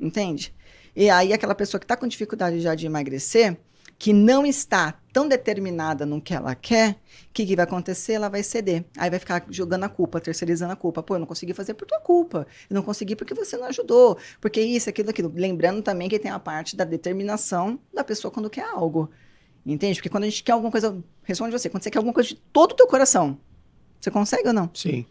[0.00, 0.54] Entende?
[0.94, 3.58] E aí aquela pessoa que está com dificuldade já de emagrecer,
[4.00, 8.14] que não está tão determinada no que ela quer, o que, que, vai acontecer?
[8.14, 8.82] Ela vai ceder.
[8.96, 11.02] Aí vai ficar jogando a culpa, terceirizando a culpa.
[11.02, 12.46] Pô, eu não consegui fazer por tua culpa.
[12.70, 14.16] Eu não consegui porque você não ajudou.
[14.40, 15.30] Porque isso, aquilo, aquilo.
[15.34, 19.10] Lembrando também que tem a parte da determinação da pessoa quando quer algo.
[19.66, 19.96] Entende?
[19.96, 22.36] Porque quando a gente quer alguma coisa, responde você, quando você quer alguma coisa de
[22.36, 23.38] todo o teu coração,
[24.00, 24.70] você consegue ou não?
[24.72, 25.04] Sim.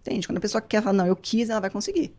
[0.00, 0.26] Entende?
[0.26, 2.12] Quando a pessoa quer falar, não, eu quis, ela vai conseguir.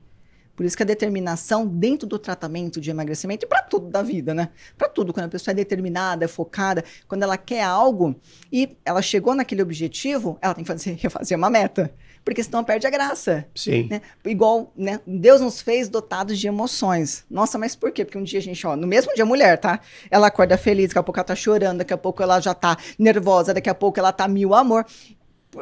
[0.57, 4.33] Por isso que a determinação dentro do tratamento de emagrecimento e para tudo da vida,
[4.33, 4.49] né?
[4.75, 8.19] Para tudo, quando a pessoa é determinada, é focada, quando ela quer algo
[8.51, 11.93] e ela chegou naquele objetivo, ela tem que fazer, refazer uma meta,
[12.25, 13.45] porque senão perde a graça.
[13.53, 13.87] Sim.
[13.87, 14.01] Né?
[14.25, 14.99] Igual, né?
[15.05, 17.23] Deus nos fez dotados de emoções.
[17.29, 18.03] Nossa, mas por quê?
[18.03, 19.79] Porque um dia a gente, ó, no mesmo dia a mulher, tá?
[20.09, 22.75] Ela acorda feliz, daqui a pouco ela tá chorando, daqui a pouco ela já tá
[22.97, 24.87] nervosa, daqui a pouco ela tá mil amor.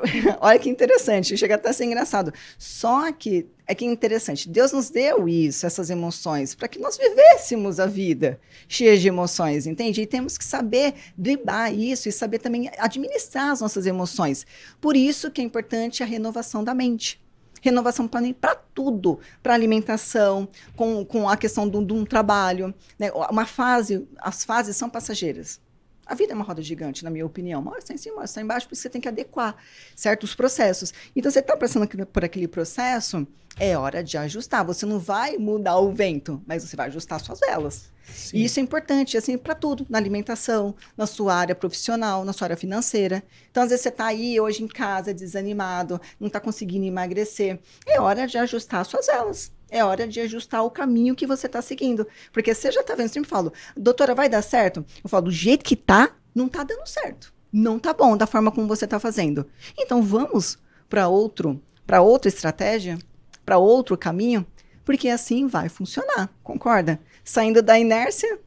[0.41, 2.33] Olha que interessante, chega até a ser engraçado.
[2.57, 6.97] Só que é que é interessante, Deus nos deu isso, essas emoções, para que nós
[6.97, 10.01] vivêssemos a vida cheia de emoções, entende?
[10.01, 14.45] E temos que saber driblar isso e saber também administrar as nossas emoções.
[14.79, 17.19] Por isso que é importante a renovação da mente.
[17.59, 22.71] Renovação para tudo, para alimentação, com, com a questão de um trabalho.
[22.99, 23.11] Né?
[23.11, 25.59] Uma fase, as fases são passageiras.
[26.05, 27.61] A vida é uma roda gigante, na minha opinião.
[27.61, 29.55] Uma hora está em cima, uma hora está embaixo, por isso você tem que adequar
[29.95, 30.93] certos processos.
[31.15, 33.27] Então, você está passando por aquele processo,
[33.59, 34.65] é hora de ajustar.
[34.65, 37.91] Você não vai mudar o vento, mas você vai ajustar suas velas.
[38.05, 38.37] Sim.
[38.37, 42.45] E isso é importante, assim, para tudo, na alimentação, na sua área profissional, na sua
[42.45, 43.23] área financeira.
[43.49, 47.59] Então, às vezes, você está aí hoje em casa, desanimado, não está conseguindo emagrecer.
[47.87, 51.61] É hora de ajustar suas velas é hora de ajustar o caminho que você está
[51.61, 52.07] seguindo.
[52.31, 54.85] Porque você já está vendo, eu sempre falo, doutora, vai dar certo?
[55.03, 57.33] Eu falo, do jeito que tá, não tá dando certo.
[57.51, 59.45] Não tá bom da forma como você está fazendo.
[59.77, 60.57] Então vamos
[60.89, 62.97] para outro, para outra estratégia,
[63.45, 64.45] para outro caminho,
[64.85, 66.99] porque assim vai funcionar, concorda?
[67.23, 68.39] Saindo da inércia.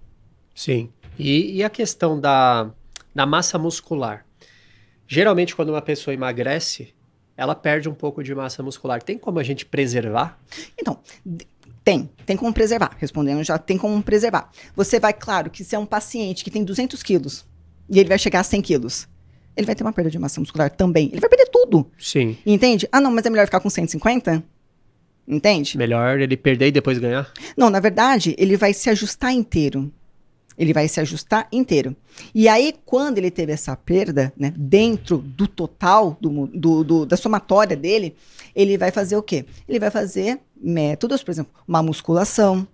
[0.55, 0.91] Sim.
[1.19, 2.71] E, e a questão da,
[3.15, 4.25] da massa muscular?
[5.07, 6.95] Geralmente, quando uma pessoa emagrece,
[7.39, 9.01] ela perde um pouco de massa muscular.
[9.01, 10.37] Tem como a gente preservar?
[10.77, 10.99] Então,
[11.85, 12.97] tem, tem como preservar.
[12.99, 14.51] Respondendo já, tem como preservar.
[14.75, 17.47] Você vai, claro, que se é um paciente que tem 200 quilos
[17.89, 19.09] e ele vai chegar a 100 quilos,
[19.57, 21.11] ele vai ter uma perda de massa muscular também.
[21.13, 21.89] Ele vai perder tudo.
[21.97, 22.37] Sim.
[22.45, 22.89] Entende?
[22.91, 24.43] Ah, não, mas é melhor ficar com 150?
[25.29, 25.79] Entende?
[25.79, 27.33] Melhor ele perder e depois ganhar?
[27.57, 29.93] Não, na verdade, ele vai se ajustar inteiro.
[30.59, 31.97] Ele vai se ajustar inteiro.
[32.35, 37.17] E aí, quando ele teve essa perda, né, dentro do total, do, do, do, da
[37.17, 38.17] somatória dele,
[38.55, 39.47] ele vai fazer o quê?
[39.69, 42.67] Ele vai fazer métodos, por exemplo, uma musculação,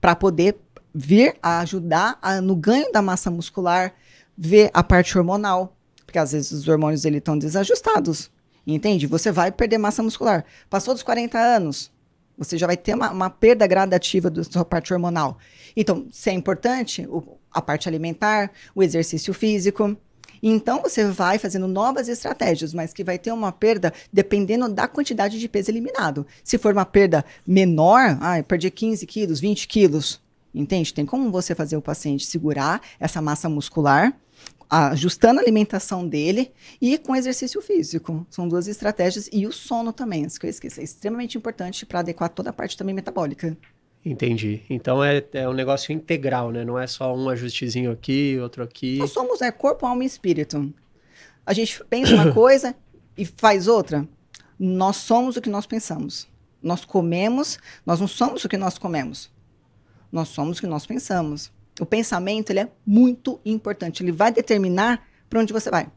[0.00, 0.56] para poder
[0.94, 3.92] vir a ajudar a, no ganho da massa muscular,
[4.38, 8.30] ver a parte hormonal, porque às vezes os hormônios estão desajustados,
[8.66, 9.06] entende?
[9.06, 10.44] Você vai perder massa muscular.
[10.70, 11.90] Passou dos 40 anos,
[12.36, 15.38] você já vai ter uma, uma perda gradativa da sua parte hormonal.
[15.76, 19.96] Então, se é importante, o, a parte alimentar, o exercício físico.
[20.42, 25.38] Então, você vai fazendo novas estratégias, mas que vai ter uma perda dependendo da quantidade
[25.38, 26.26] de peso eliminado.
[26.44, 30.20] Se for uma perda menor, ah, perdi 15 quilos, 20 quilos,
[30.54, 30.92] entende?
[30.92, 34.14] Tem como você fazer o paciente segurar essa massa muscular
[34.68, 38.26] ajustando a alimentação dele e com exercício físico.
[38.28, 39.28] São duas estratégias.
[39.32, 40.80] E o sono também, isso que eu esqueci.
[40.80, 43.56] É extremamente importante para adequar toda a parte também metabólica.
[44.04, 44.62] Entendi.
[44.70, 46.64] Então é, é um negócio integral, né?
[46.64, 48.98] Não é só um ajustezinho aqui, outro aqui.
[48.98, 50.72] Nós somos né, corpo, alma e espírito.
[51.44, 52.74] A gente pensa uma coisa
[53.16, 54.06] e faz outra.
[54.58, 56.28] Nós somos o que nós pensamos.
[56.62, 59.30] Nós comemos, nós não somos o que nós comemos.
[60.10, 61.52] Nós somos o que nós pensamos.
[61.80, 64.02] O pensamento ele é muito importante.
[64.02, 65.90] Ele vai determinar para onde você vai.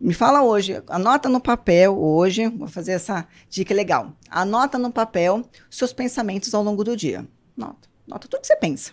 [0.00, 4.12] Me fala hoje, anota no papel hoje, vou fazer essa dica legal.
[4.28, 7.26] Anota no papel seus pensamentos ao longo do dia.
[7.56, 8.92] Nota, nota tudo que você pensa.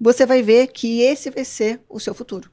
[0.00, 2.50] Você vai ver que esse vai ser o seu futuro.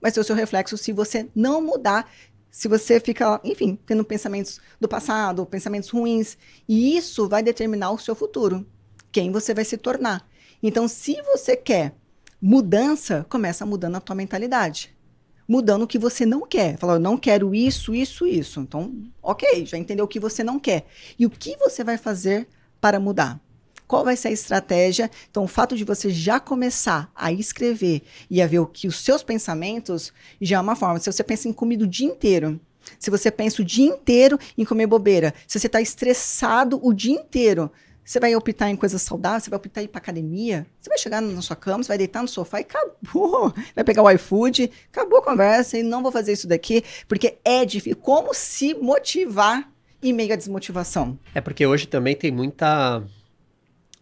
[0.00, 2.10] Vai ser o seu reflexo se você não mudar,
[2.50, 6.38] se você fica, enfim, tendo pensamentos do passado, pensamentos ruins.
[6.66, 8.66] E isso vai determinar o seu futuro,
[9.12, 10.27] quem você vai se tornar.
[10.62, 11.94] Então, se você quer
[12.40, 14.96] mudança, começa mudando a tua mentalidade
[15.48, 16.76] mudando o que você não quer.
[16.76, 18.60] Falar, eu não quero isso, isso, isso.
[18.60, 18.92] Então,
[19.22, 20.86] ok, já entendeu o que você não quer.
[21.18, 22.46] E o que você vai fazer
[22.78, 23.40] para mudar?
[23.86, 25.10] Qual vai ser a estratégia?
[25.30, 28.96] Então, o fato de você já começar a escrever e a ver o que os
[28.96, 31.00] seus pensamentos já é uma forma.
[31.00, 32.60] Se você pensa em comida o dia inteiro,
[32.98, 37.14] se você pensa o dia inteiro em comer bobeira, se você está estressado o dia
[37.14, 37.72] inteiro,
[38.08, 40.96] você vai optar em coisas saudáveis, você vai optar em ir pra academia, você vai
[40.96, 43.52] chegar na sua cama, você vai deitar no sofá e acabou.
[43.76, 47.66] Vai pegar o iFood, acabou a conversa e não vou fazer isso daqui, porque é
[47.66, 47.98] difícil.
[48.00, 49.70] Como se motivar
[50.02, 51.18] em meio à desmotivação?
[51.34, 53.02] É porque hoje também tem muita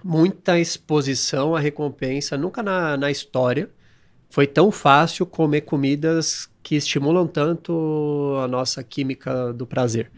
[0.04, 2.38] muita exposição à recompensa.
[2.38, 3.68] Nunca na, na história
[4.30, 10.12] foi tão fácil comer comidas que estimulam tanto a nossa química do prazer.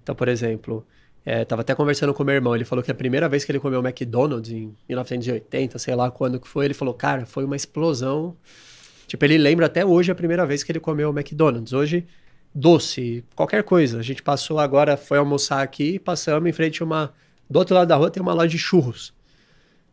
[0.00, 0.86] Então, por exemplo,
[1.26, 3.58] é, tava até conversando com meu irmão, ele falou que a primeira vez que ele
[3.58, 8.36] comeu McDonald's, em 1980, sei lá quando que foi, ele falou, cara, foi uma explosão.
[9.06, 11.72] Tipo, ele lembra até hoje a primeira vez que ele comeu McDonald's.
[11.72, 12.06] Hoje,
[12.54, 13.98] doce, qualquer coisa.
[13.98, 17.14] A gente passou agora, foi almoçar aqui, passamos em frente a uma...
[17.48, 19.14] Do outro lado da rua tem uma loja de churros.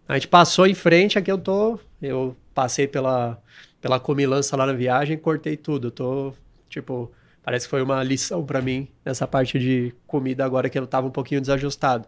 [0.08, 1.80] A gente passou em frente, aqui eu tô...
[2.02, 3.42] Eu passei pela,
[3.80, 5.88] pela comilança lá na viagem, cortei tudo.
[5.88, 6.34] Eu tô,
[6.68, 7.10] tipo
[7.44, 11.08] Parece que foi uma lição para mim nessa parte de comida agora que eu tava
[11.08, 12.08] um pouquinho desajustado.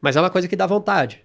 [0.00, 1.22] Mas é uma coisa que dá vontade.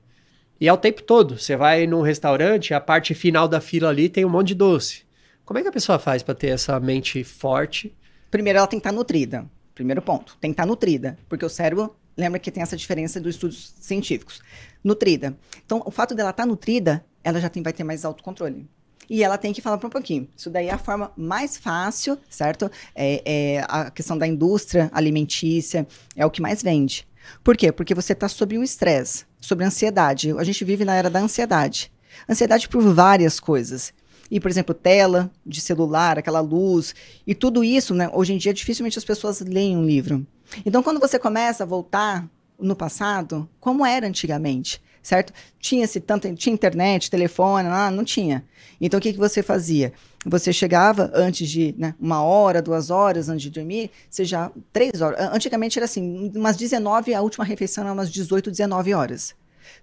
[0.60, 1.38] E é o tempo todo.
[1.38, 5.04] Você vai num restaurante, a parte final da fila ali tem um monte de doce.
[5.46, 7.96] Como é que a pessoa faz para ter essa mente forte?
[8.30, 9.46] Primeiro, ela tem que estar tá nutrida.
[9.74, 10.38] Primeiro ponto.
[10.42, 11.18] Tem que estar tá nutrida.
[11.30, 14.42] Porque o cérebro, lembra que tem essa diferença dos estudos científicos.
[14.84, 15.38] Nutrida.
[15.66, 18.68] Então, o fato dela estar tá nutrida, ela já tem, vai ter mais autocontrole
[19.10, 20.28] e ela tem que falar para um pouquinho.
[20.36, 22.70] Isso daí é a forma mais fácil, certo?
[22.94, 27.08] É, é, a questão da indústria alimentícia, é o que mais vende.
[27.44, 27.72] Por quê?
[27.72, 30.32] Porque você está sob um estresse, sobre ansiedade.
[30.38, 31.92] A gente vive na era da ansiedade.
[32.30, 33.94] Ansiedade por várias coisas.
[34.30, 36.96] E, por exemplo, tela de celular, aquela luz,
[37.28, 38.10] e tudo isso, né?
[38.12, 40.26] Hoje em dia, dificilmente as pessoas leem um livro.
[40.66, 42.28] Então, quando você começa a voltar
[42.60, 45.32] no passado, como era antigamente, certo?
[45.60, 48.44] Tinha-se tanto, tinha internet, telefone, lá, não tinha.
[48.82, 49.94] Então o que, que você fazia?
[50.26, 54.52] Você chegava antes de né, uma hora, duas horas antes de dormir, você já.
[54.74, 55.20] Três horas.
[55.32, 59.36] Antigamente era assim, umas 19, a última refeição era umas 18, 19 horas.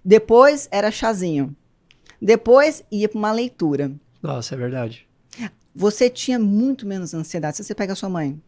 [0.03, 1.55] Depois era chazinho.
[2.21, 3.93] Depois ia para uma leitura.
[4.21, 5.07] Nossa, é verdade.
[5.73, 7.57] Você tinha muito menos ansiedade.
[7.57, 8.39] Se você pega a sua mãe,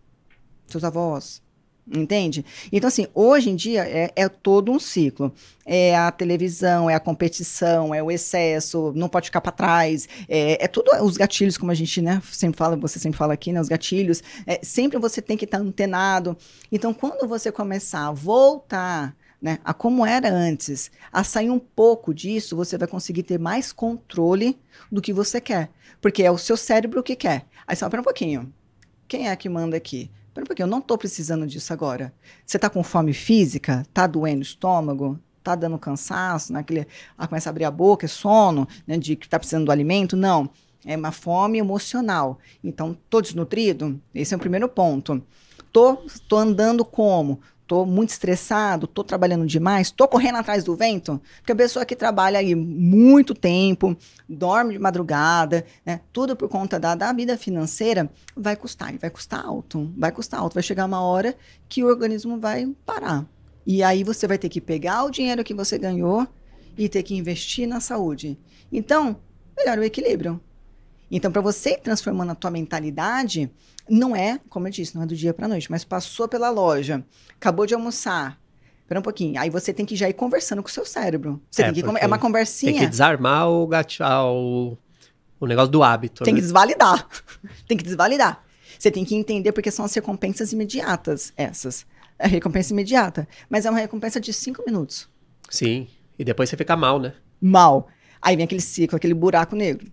[0.67, 1.41] seus avós,
[1.87, 2.43] Entende?
[2.71, 5.31] Então, assim, hoje em dia é, é, todo um ciclo.
[5.63, 10.09] É a televisão, é a competição, é o excesso, não pode ficar para trás.
[10.27, 13.51] É, é, tudo os gatilhos, como a gente né, sempre fala, você sempre fala aqui,
[13.51, 13.61] né?
[13.61, 14.23] Os gatilhos.
[14.47, 16.35] É, sempre você tem que estar tá antenado.
[16.71, 22.15] Então, quando você começar a voltar né, a como era antes, a sair um pouco
[22.15, 24.57] disso, você vai conseguir ter mais controle
[24.91, 25.69] do que você quer.
[26.01, 27.45] Porque é o seu cérebro que quer.
[27.67, 28.51] Aí você fala, pera um pouquinho.
[29.07, 30.09] Quem é que manda aqui?
[30.35, 32.13] Pera porque eu não estou precisando disso agora.
[32.45, 33.83] Você está com fome física?
[33.87, 35.17] Está doendo o estômago?
[35.37, 36.51] Está dando cansaço?
[36.51, 36.65] Né?
[37.17, 40.17] ah, começa a abrir a boca, é sono, né, de que está precisando do alimento?
[40.17, 40.49] Não.
[40.85, 42.37] É uma fome emocional.
[42.61, 43.99] Então, estou desnutrido?
[44.13, 45.23] Esse é o primeiro ponto.
[45.71, 47.39] Tô, tô andando como?
[47.67, 51.95] Tô muito estressado, tô trabalhando demais, tô correndo atrás do vento, porque a pessoa que
[51.95, 53.95] trabalha aí muito tempo,
[54.27, 59.09] dorme de madrugada, né, tudo por conta da, da vida financeira, vai custar, e vai
[59.09, 61.35] custar alto, vai custar alto, vai chegar uma hora
[61.67, 63.25] que o organismo vai parar.
[63.65, 66.27] E aí você vai ter que pegar o dinheiro que você ganhou
[66.77, 68.37] e ter que investir na saúde.
[68.71, 69.17] Então,
[69.57, 70.39] melhor o equilíbrio.
[71.09, 73.51] Então, para você ir transformando a tua mentalidade,
[73.89, 77.03] não é, como eu disse, não é do dia para noite, mas passou pela loja,
[77.35, 78.39] acabou de almoçar.
[78.81, 79.39] Espera um pouquinho.
[79.39, 81.41] Aí você tem que já ir conversando com o seu cérebro.
[81.49, 82.71] Você é, tem que é uma conversinha.
[82.71, 84.77] Tem que desarmar o gato, ah, o,
[85.39, 86.23] o negócio do hábito.
[86.23, 86.39] Tem né?
[86.39, 87.07] que desvalidar.
[87.67, 88.43] tem que desvalidar.
[88.77, 91.85] Você tem que entender porque são as recompensas imediatas, essas.
[92.19, 93.27] É recompensa imediata.
[93.49, 95.09] Mas é uma recompensa de cinco minutos.
[95.49, 95.87] Sim.
[96.17, 97.13] E depois você fica mal, né?
[97.41, 97.87] Mal.
[98.21, 99.91] Aí vem aquele ciclo, aquele buraco negro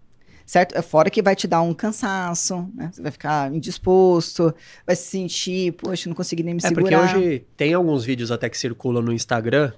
[0.53, 0.77] certo?
[0.77, 2.91] É fora que vai te dar um cansaço, né?
[2.93, 4.55] Você vai ficar indisposto,
[4.87, 6.93] vai se sentir, poxa, não consegui nem me é segurar.
[6.93, 9.73] É porque hoje tem alguns vídeos até que circulam no Instagram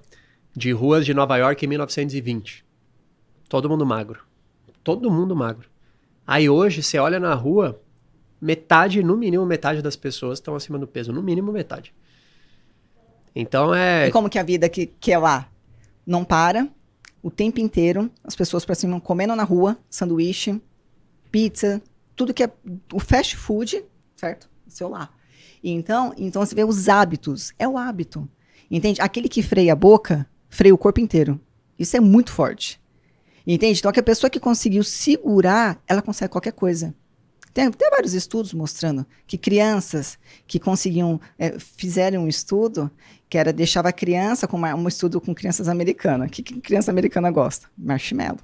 [0.52, 2.64] de ruas de Nova York em 1920.
[3.48, 4.24] todo mundo magro.
[4.82, 5.68] Todo mundo magro.
[6.26, 7.80] Aí hoje, você olha na rua,
[8.40, 11.12] metade, no mínimo metade das pessoas estão acima do peso.
[11.12, 11.94] No mínimo metade.
[13.32, 14.08] Então é.
[14.08, 15.48] E como que a vida que, que é lá
[16.04, 16.68] não para
[17.24, 20.60] o tempo inteiro, as pessoas para cima comendo na rua, sanduíche,
[21.32, 21.82] pizza,
[22.14, 22.52] tudo que é
[22.92, 23.82] o fast food,
[24.14, 24.46] certo?
[24.68, 25.08] Seu lá.
[25.62, 28.28] Então, então você vê os hábitos, é o hábito.
[28.70, 29.00] Entende?
[29.00, 31.40] Aquele que freia a boca, freia o corpo inteiro.
[31.78, 32.78] Isso é muito forte.
[33.46, 33.78] Entende?
[33.78, 36.94] Então, a pessoa que conseguiu segurar, ela consegue qualquer coisa.
[37.54, 42.90] Tem, tem vários estudos mostrando que crianças que conseguiam, é, fizeram um estudo
[43.30, 46.28] que era deixava a criança, com uma, um estudo com crianças americanas.
[46.28, 47.68] O que, que criança americana gosta?
[47.78, 48.40] Marshmallow.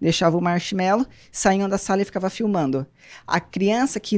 [0.00, 2.86] Deixava o marshmallow, saíam da sala e ficava filmando.
[3.26, 4.16] A criança que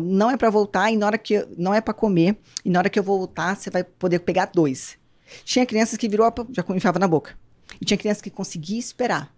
[0.00, 2.90] não é para voltar e na hora que não é para comer e na hora
[2.90, 4.98] que eu voltar você vai poder pegar dois.
[5.44, 7.36] Tinha crianças que virou já enfiava na boca.
[7.80, 9.32] E tinha crianças que conseguia esperar.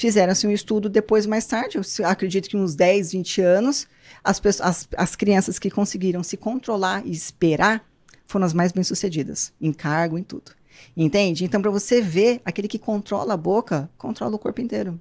[0.00, 3.86] Fizeram-se um estudo depois, mais tarde, eu acredito que uns 10, 20 anos,
[4.24, 7.84] as, pessoas, as, as crianças que conseguiram se controlar e esperar
[8.24, 10.52] foram as mais bem-sucedidas, em cargo, em tudo.
[10.96, 11.44] Entende?
[11.44, 14.98] Então, para você ver, aquele que controla a boca, controla o corpo inteiro.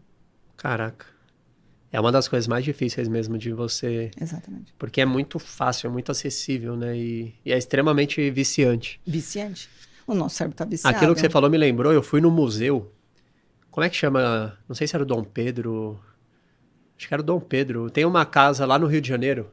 [0.58, 1.06] Caraca.
[1.94, 4.12] É uma das coisas mais difíceis mesmo de você.
[4.20, 4.74] Exatamente.
[4.78, 6.98] Porque é muito fácil, é muito acessível, né?
[6.98, 9.00] E, e é extremamente viciante.
[9.08, 9.70] Viciante?
[10.06, 10.94] O nosso cérebro tá viciado.
[10.94, 12.92] Aquilo que você falou me lembrou, eu fui no museu
[13.72, 14.58] como é que chama?
[14.68, 16.00] Não sei se era o Dom Pedro.
[16.98, 17.90] Acho que era o Dom Pedro.
[17.90, 19.50] Tem uma casa lá no Rio de Janeiro.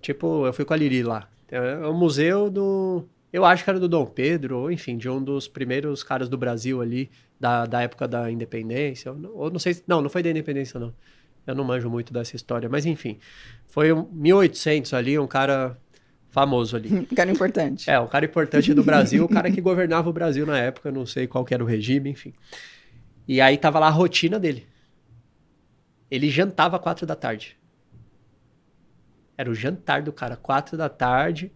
[0.00, 1.28] Tipo, eu fui com a Liri lá.
[1.50, 3.04] É um museu do.
[3.32, 6.38] Eu acho que era do Dom Pedro, ou enfim, de um dos primeiros caras do
[6.38, 9.12] Brasil ali, da, da época da independência.
[9.12, 9.76] Ou não sei.
[9.86, 10.94] Não, não foi da independência, não.
[11.46, 12.68] Eu não manjo muito dessa história.
[12.68, 13.18] Mas enfim.
[13.66, 15.76] Foi um 1800 ali, um cara
[16.30, 16.90] famoso ali.
[17.10, 17.90] Um cara importante.
[17.90, 21.06] É, um cara importante do Brasil, o cara que governava o Brasil na época, não
[21.06, 22.32] sei qual era o regime, enfim.
[23.28, 24.66] E aí tava lá a rotina dele.
[26.10, 27.58] Ele jantava quatro da tarde.
[29.36, 31.52] Era o jantar do cara, quatro da tarde.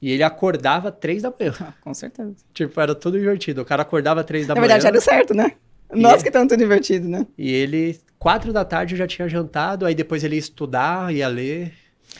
[0.00, 1.54] E ele acordava três da manhã.
[1.58, 2.36] Ah, com certeza.
[2.52, 3.62] Tipo, era tudo divertido.
[3.62, 4.68] O cara acordava três da Na manhã.
[4.68, 5.52] Na verdade, era o certo, né?
[5.90, 7.26] Nós que estamos tudo divertido, né?
[7.38, 9.86] E ele, quatro da tarde, já tinha jantado.
[9.86, 11.72] Aí depois ele ia estudar, ia ler.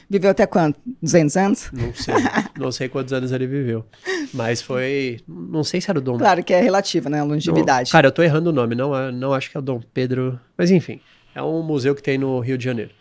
[0.09, 0.81] Viveu até quanto?
[1.03, 1.71] 200 anos?
[1.73, 2.15] Não sei.
[2.59, 3.85] não sei quantos anos ele viveu.
[4.33, 5.21] Mas foi.
[5.27, 6.19] Não sei se era o Dom.
[6.19, 7.21] Claro que é relativa, né?
[7.21, 7.89] A longevidade.
[7.89, 8.75] Não, cara, eu tô errando o nome.
[8.75, 10.39] Não, não acho que é o Dom Pedro.
[10.57, 11.01] Mas enfim.
[11.35, 12.93] É um museu que tem no Rio de Janeiro.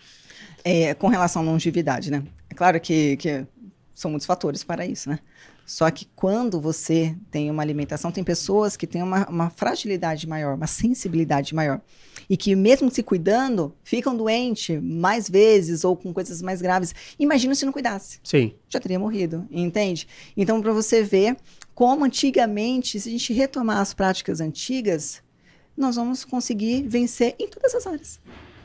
[0.63, 2.23] É, com relação à longevidade, né?
[2.49, 3.45] É claro que, que
[3.93, 5.19] são muitos fatores para isso, né?
[5.65, 10.55] Só que quando você tem uma alimentação, tem pessoas que têm uma, uma fragilidade maior,
[10.55, 11.81] uma sensibilidade maior.
[12.30, 16.93] E que, mesmo se cuidando, ficam doentes mais vezes ou com coisas mais graves.
[17.19, 18.19] Imagina se não cuidasse.
[18.23, 18.53] Sim.
[18.69, 20.07] Já teria morrido, entende?
[20.36, 21.38] Então, para você ver
[21.73, 25.21] como antigamente, se a gente retomar as práticas antigas,
[25.76, 28.19] nós vamos conseguir vencer em todas as áreas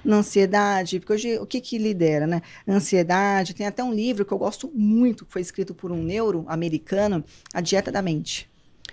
[0.05, 2.41] na ansiedade, porque hoje o que que lidera, né?
[2.67, 6.45] Ansiedade, tem até um livro que eu gosto muito, que foi escrito por um neuro
[6.49, 8.50] americano, A Dieta da Mente.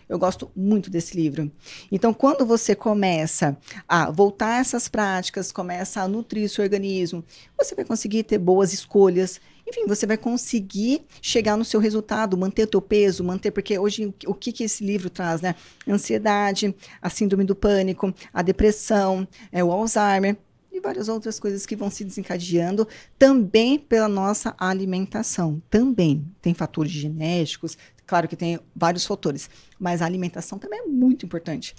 [0.10, 1.52] Eu gosto muito desse livro.
[1.92, 7.24] Então, quando você começa a voltar essas práticas, começa a nutrir seu organismo,
[7.58, 9.42] você vai conseguir ter boas escolhas.
[9.68, 14.14] Enfim, você vai conseguir chegar no seu resultado, manter o teu peso, manter, porque hoje
[14.26, 15.56] o que, que esse livro traz, né?
[15.86, 20.38] Ansiedade, a síndrome do pânico, a depressão, é, o Alzheimer
[20.72, 22.88] e várias outras coisas que vão se desencadeando
[23.20, 25.62] também pela nossa alimentação.
[25.70, 27.78] Também tem fatores genéticos,
[28.08, 31.76] claro que tem vários fatores, mas a alimentação também é muito importante.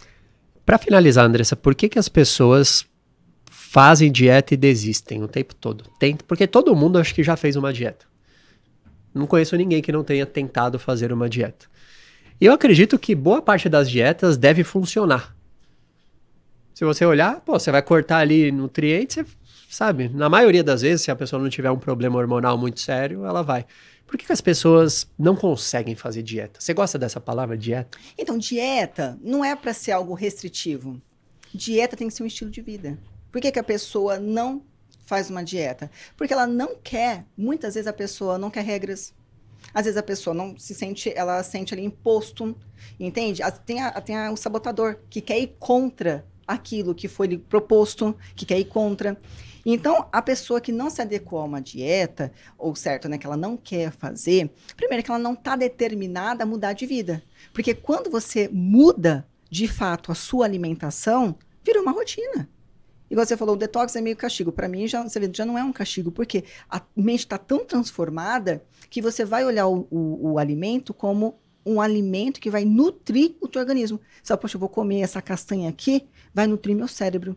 [0.65, 2.87] Para finalizar, Andressa, por que, que as pessoas
[3.51, 5.85] fazem dieta e desistem o tempo todo?
[5.99, 8.07] Tem, porque todo mundo acho que já fez uma dieta.
[9.15, 11.67] Não conheço ninguém que não tenha tentado fazer uma dieta.
[12.41, 15.35] Eu acredito que boa parte das dietas deve funcionar.
[16.73, 19.27] Se você olhar, pô, você vai cortar ali nutrientes, você
[19.69, 20.09] sabe?
[20.09, 23.43] Na maioria das vezes, se a pessoa não tiver um problema hormonal muito sério, ela
[23.43, 23.67] vai.
[24.07, 26.59] Por que, que as pessoas não conseguem fazer dieta?
[26.61, 27.99] Você gosta dessa palavra, dieta?
[28.17, 31.01] Então, dieta não é para ser algo restritivo.
[31.53, 32.99] Dieta tem que ser um estilo de vida.
[33.31, 34.63] Por que, que a pessoa não
[35.05, 35.91] faz uma dieta?
[36.17, 39.13] Porque ela não quer, muitas vezes a pessoa não quer regras.
[39.75, 42.57] Às vezes a pessoa não se sente, ela sente ali imposto,
[42.99, 43.43] entende?
[43.67, 48.17] Tem, a, tem a, o sabotador que quer ir contra aquilo que foi lhe proposto,
[48.35, 49.19] que quer ir contra.
[49.71, 53.37] Então, a pessoa que não se adequou a uma dieta, ou certo, né, que ela
[53.37, 57.23] não quer fazer, primeiro que ela não está determinada a mudar de vida.
[57.53, 62.49] Porque quando você muda, de fato, a sua alimentação, vira uma rotina.
[63.11, 64.51] Igual você falou, o detox é meio castigo.
[64.51, 67.63] Para mim, já, você vê, já não é um castigo, porque a mente está tão
[67.63, 73.37] transformada que você vai olhar o, o, o alimento como um alimento que vai nutrir
[73.39, 74.01] o teu organismo.
[74.23, 77.37] Sabe, poxa, eu vou comer essa castanha aqui, vai nutrir meu cérebro.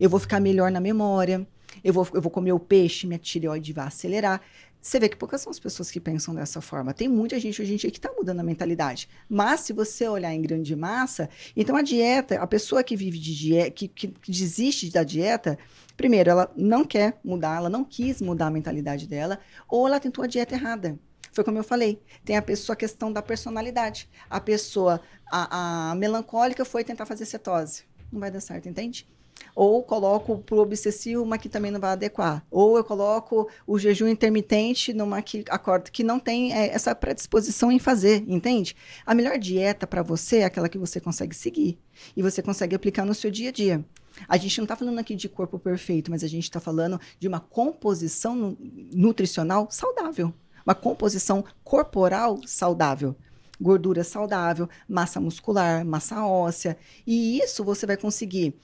[0.00, 1.46] eu vou ficar melhor na memória,
[1.82, 4.40] eu vou, eu vou comer o peixe, minha tireoide vai acelerar.
[4.80, 6.94] Você vê que poucas são as pessoas que pensam dessa forma.
[6.94, 9.08] Tem muita gente hoje em dia que está mudando a mentalidade.
[9.28, 13.36] Mas se você olhar em grande massa, então a dieta, a pessoa que vive de
[13.36, 15.58] dieta, que, que, que desiste da dieta,
[15.96, 20.22] primeiro, ela não quer mudar, ela não quis mudar a mentalidade dela, ou ela tentou
[20.22, 20.96] a dieta errada.
[21.32, 24.08] Foi como eu falei, tem a pessoa a questão da personalidade.
[24.30, 25.00] A pessoa,
[25.30, 27.82] a, a melancólica foi tentar fazer cetose.
[28.10, 29.06] Não vai dar certo, entende?
[29.54, 32.44] Ou coloco pro obsessivo uma que também não vai adequar.
[32.50, 37.72] Ou eu coloco o jejum intermitente numa que acorda que não tem é, essa predisposição
[37.72, 38.76] em fazer, entende?
[39.04, 41.78] A melhor dieta para você é aquela que você consegue seguir
[42.16, 43.84] e você consegue aplicar no seu dia a dia.
[44.28, 47.28] A gente não está falando aqui de corpo perfeito, mas a gente está falando de
[47.28, 48.56] uma composição
[48.92, 50.32] nutricional saudável,
[50.64, 53.14] uma composição corporal saudável
[53.60, 56.76] gordura saudável, massa muscular, massa óssea.
[57.06, 58.54] E isso você vai conseguir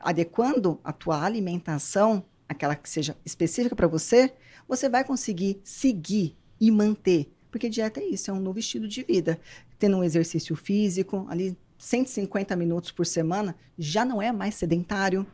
[0.00, 4.32] adequando a tua alimentação, aquela que seja específica para você,
[4.66, 7.32] você vai conseguir seguir e manter.
[7.50, 9.38] Porque dieta é isso, é um novo estilo de vida.
[9.78, 15.26] Tendo um exercício físico, ali 150 minutos por semana, já não é mais sedentário.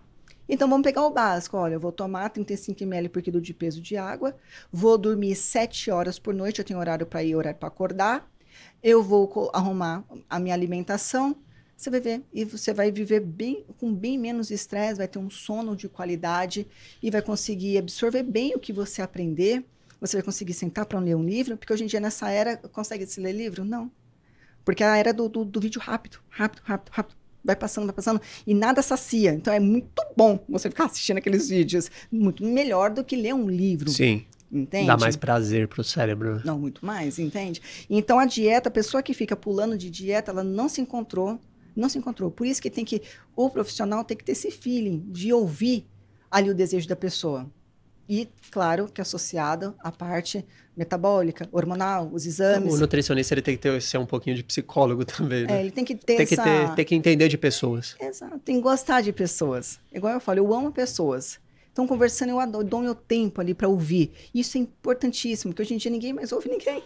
[0.48, 1.56] Então vamos pegar o básico.
[1.56, 4.36] Olha, eu vou tomar 35 ml por quilo de peso de água,
[4.70, 8.30] vou dormir 7 horas por noite, eu tenho horário para ir, horário para acordar.
[8.82, 11.36] Eu vou arrumar a minha alimentação,
[11.76, 15.28] você vai ver e você vai viver bem com bem menos estresse, vai ter um
[15.28, 16.66] sono de qualidade
[17.02, 19.64] e vai conseguir absorver bem o que você aprender.
[20.00, 23.06] Você vai conseguir sentar para ler um livro, porque hoje em dia nessa era consegue
[23.06, 23.64] se ler livro?
[23.64, 23.90] Não.
[24.64, 27.94] Porque é a era do, do, do vídeo rápido, rápido, rápido, rápido vai passando, vai
[27.94, 29.32] passando, e nada sacia.
[29.32, 31.90] Então é muito bom você ficar assistindo aqueles vídeos.
[32.10, 33.90] Muito melhor do que ler um livro.
[33.90, 34.24] Sim.
[34.50, 34.86] Entende?
[34.86, 36.40] Dá mais prazer pro cérebro.
[36.44, 37.60] Não, muito mais, entende?
[37.88, 41.38] Então a dieta, a pessoa que fica pulando de dieta, ela não se encontrou
[41.76, 42.30] não se encontrou.
[42.30, 43.02] Por isso que tem que
[43.34, 45.86] o profissional tem que ter esse feeling de ouvir
[46.30, 47.50] ali o desejo da pessoa.
[48.08, 50.44] E, claro, que associado à parte
[50.76, 52.72] metabólica, hormonal, os exames.
[52.72, 55.58] O nutricionista ele tem que ter, ser um pouquinho de psicólogo também, né?
[55.58, 56.36] É, ele tem que ter tem essa...
[56.36, 57.96] Que ter, tem que entender de pessoas.
[58.00, 59.80] Exato, tem que gostar de pessoas.
[59.92, 61.40] Igual eu falo, eu amo pessoas.
[61.72, 64.12] Então, conversando, eu, adoro, eu dou meu tempo ali para ouvir.
[64.32, 66.82] Isso é importantíssimo, porque hoje em dia ninguém mais ouve ninguém.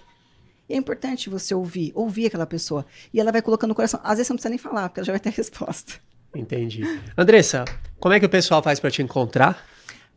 [0.71, 2.87] E é importante você ouvir, ouvir aquela pessoa.
[3.13, 3.99] E ela vai colocando no coração.
[4.05, 5.95] Às vezes você não precisa nem falar, porque ela já vai ter a resposta.
[6.33, 6.83] Entendi.
[7.19, 7.65] Andressa,
[7.99, 9.67] como é que o pessoal faz para te encontrar?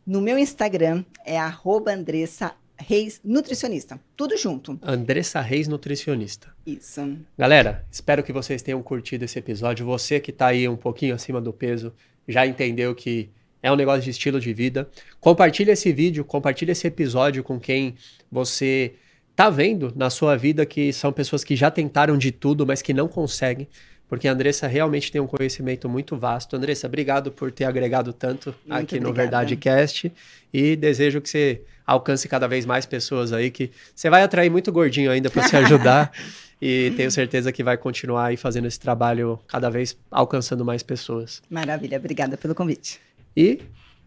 [0.05, 1.39] No meu Instagram é
[1.87, 3.99] Andressa Reis Nutricionista.
[4.15, 4.79] Tudo junto.
[4.83, 6.53] Andressa Reis Nutricionista.
[6.67, 7.17] Isso.
[7.35, 9.87] Galera, espero que vocês tenham curtido esse episódio.
[9.87, 11.91] Você que está aí um pouquinho acima do peso,
[12.27, 13.31] já entendeu que
[13.63, 14.87] é um negócio de estilo de vida.
[15.19, 17.95] Compartilhe esse vídeo, compartilhe esse episódio com quem
[18.31, 18.93] você
[19.35, 22.93] tá vendo na sua vida que são pessoas que já tentaram de tudo, mas que
[22.93, 23.67] não conseguem.
[24.07, 26.55] Porque a Andressa realmente tem um conhecimento muito vasto.
[26.55, 29.07] Andressa, obrigado por ter agregado tanto muito aqui obrigada.
[29.07, 30.11] no Verdade Cast.
[30.53, 34.71] E desejo que você alcance cada vez mais pessoas aí, que você vai atrair muito
[34.71, 36.11] gordinho ainda para se ajudar.
[36.61, 41.41] e tenho certeza que vai continuar aí fazendo esse trabalho cada vez alcançando mais pessoas.
[41.49, 42.99] Maravilha, obrigada pelo convite.
[43.35, 43.61] E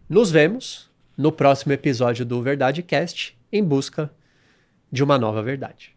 [0.09, 4.09] nos vemos no próximo episódio do Verdade Cast em busca
[4.91, 5.96] de uma nova verdade.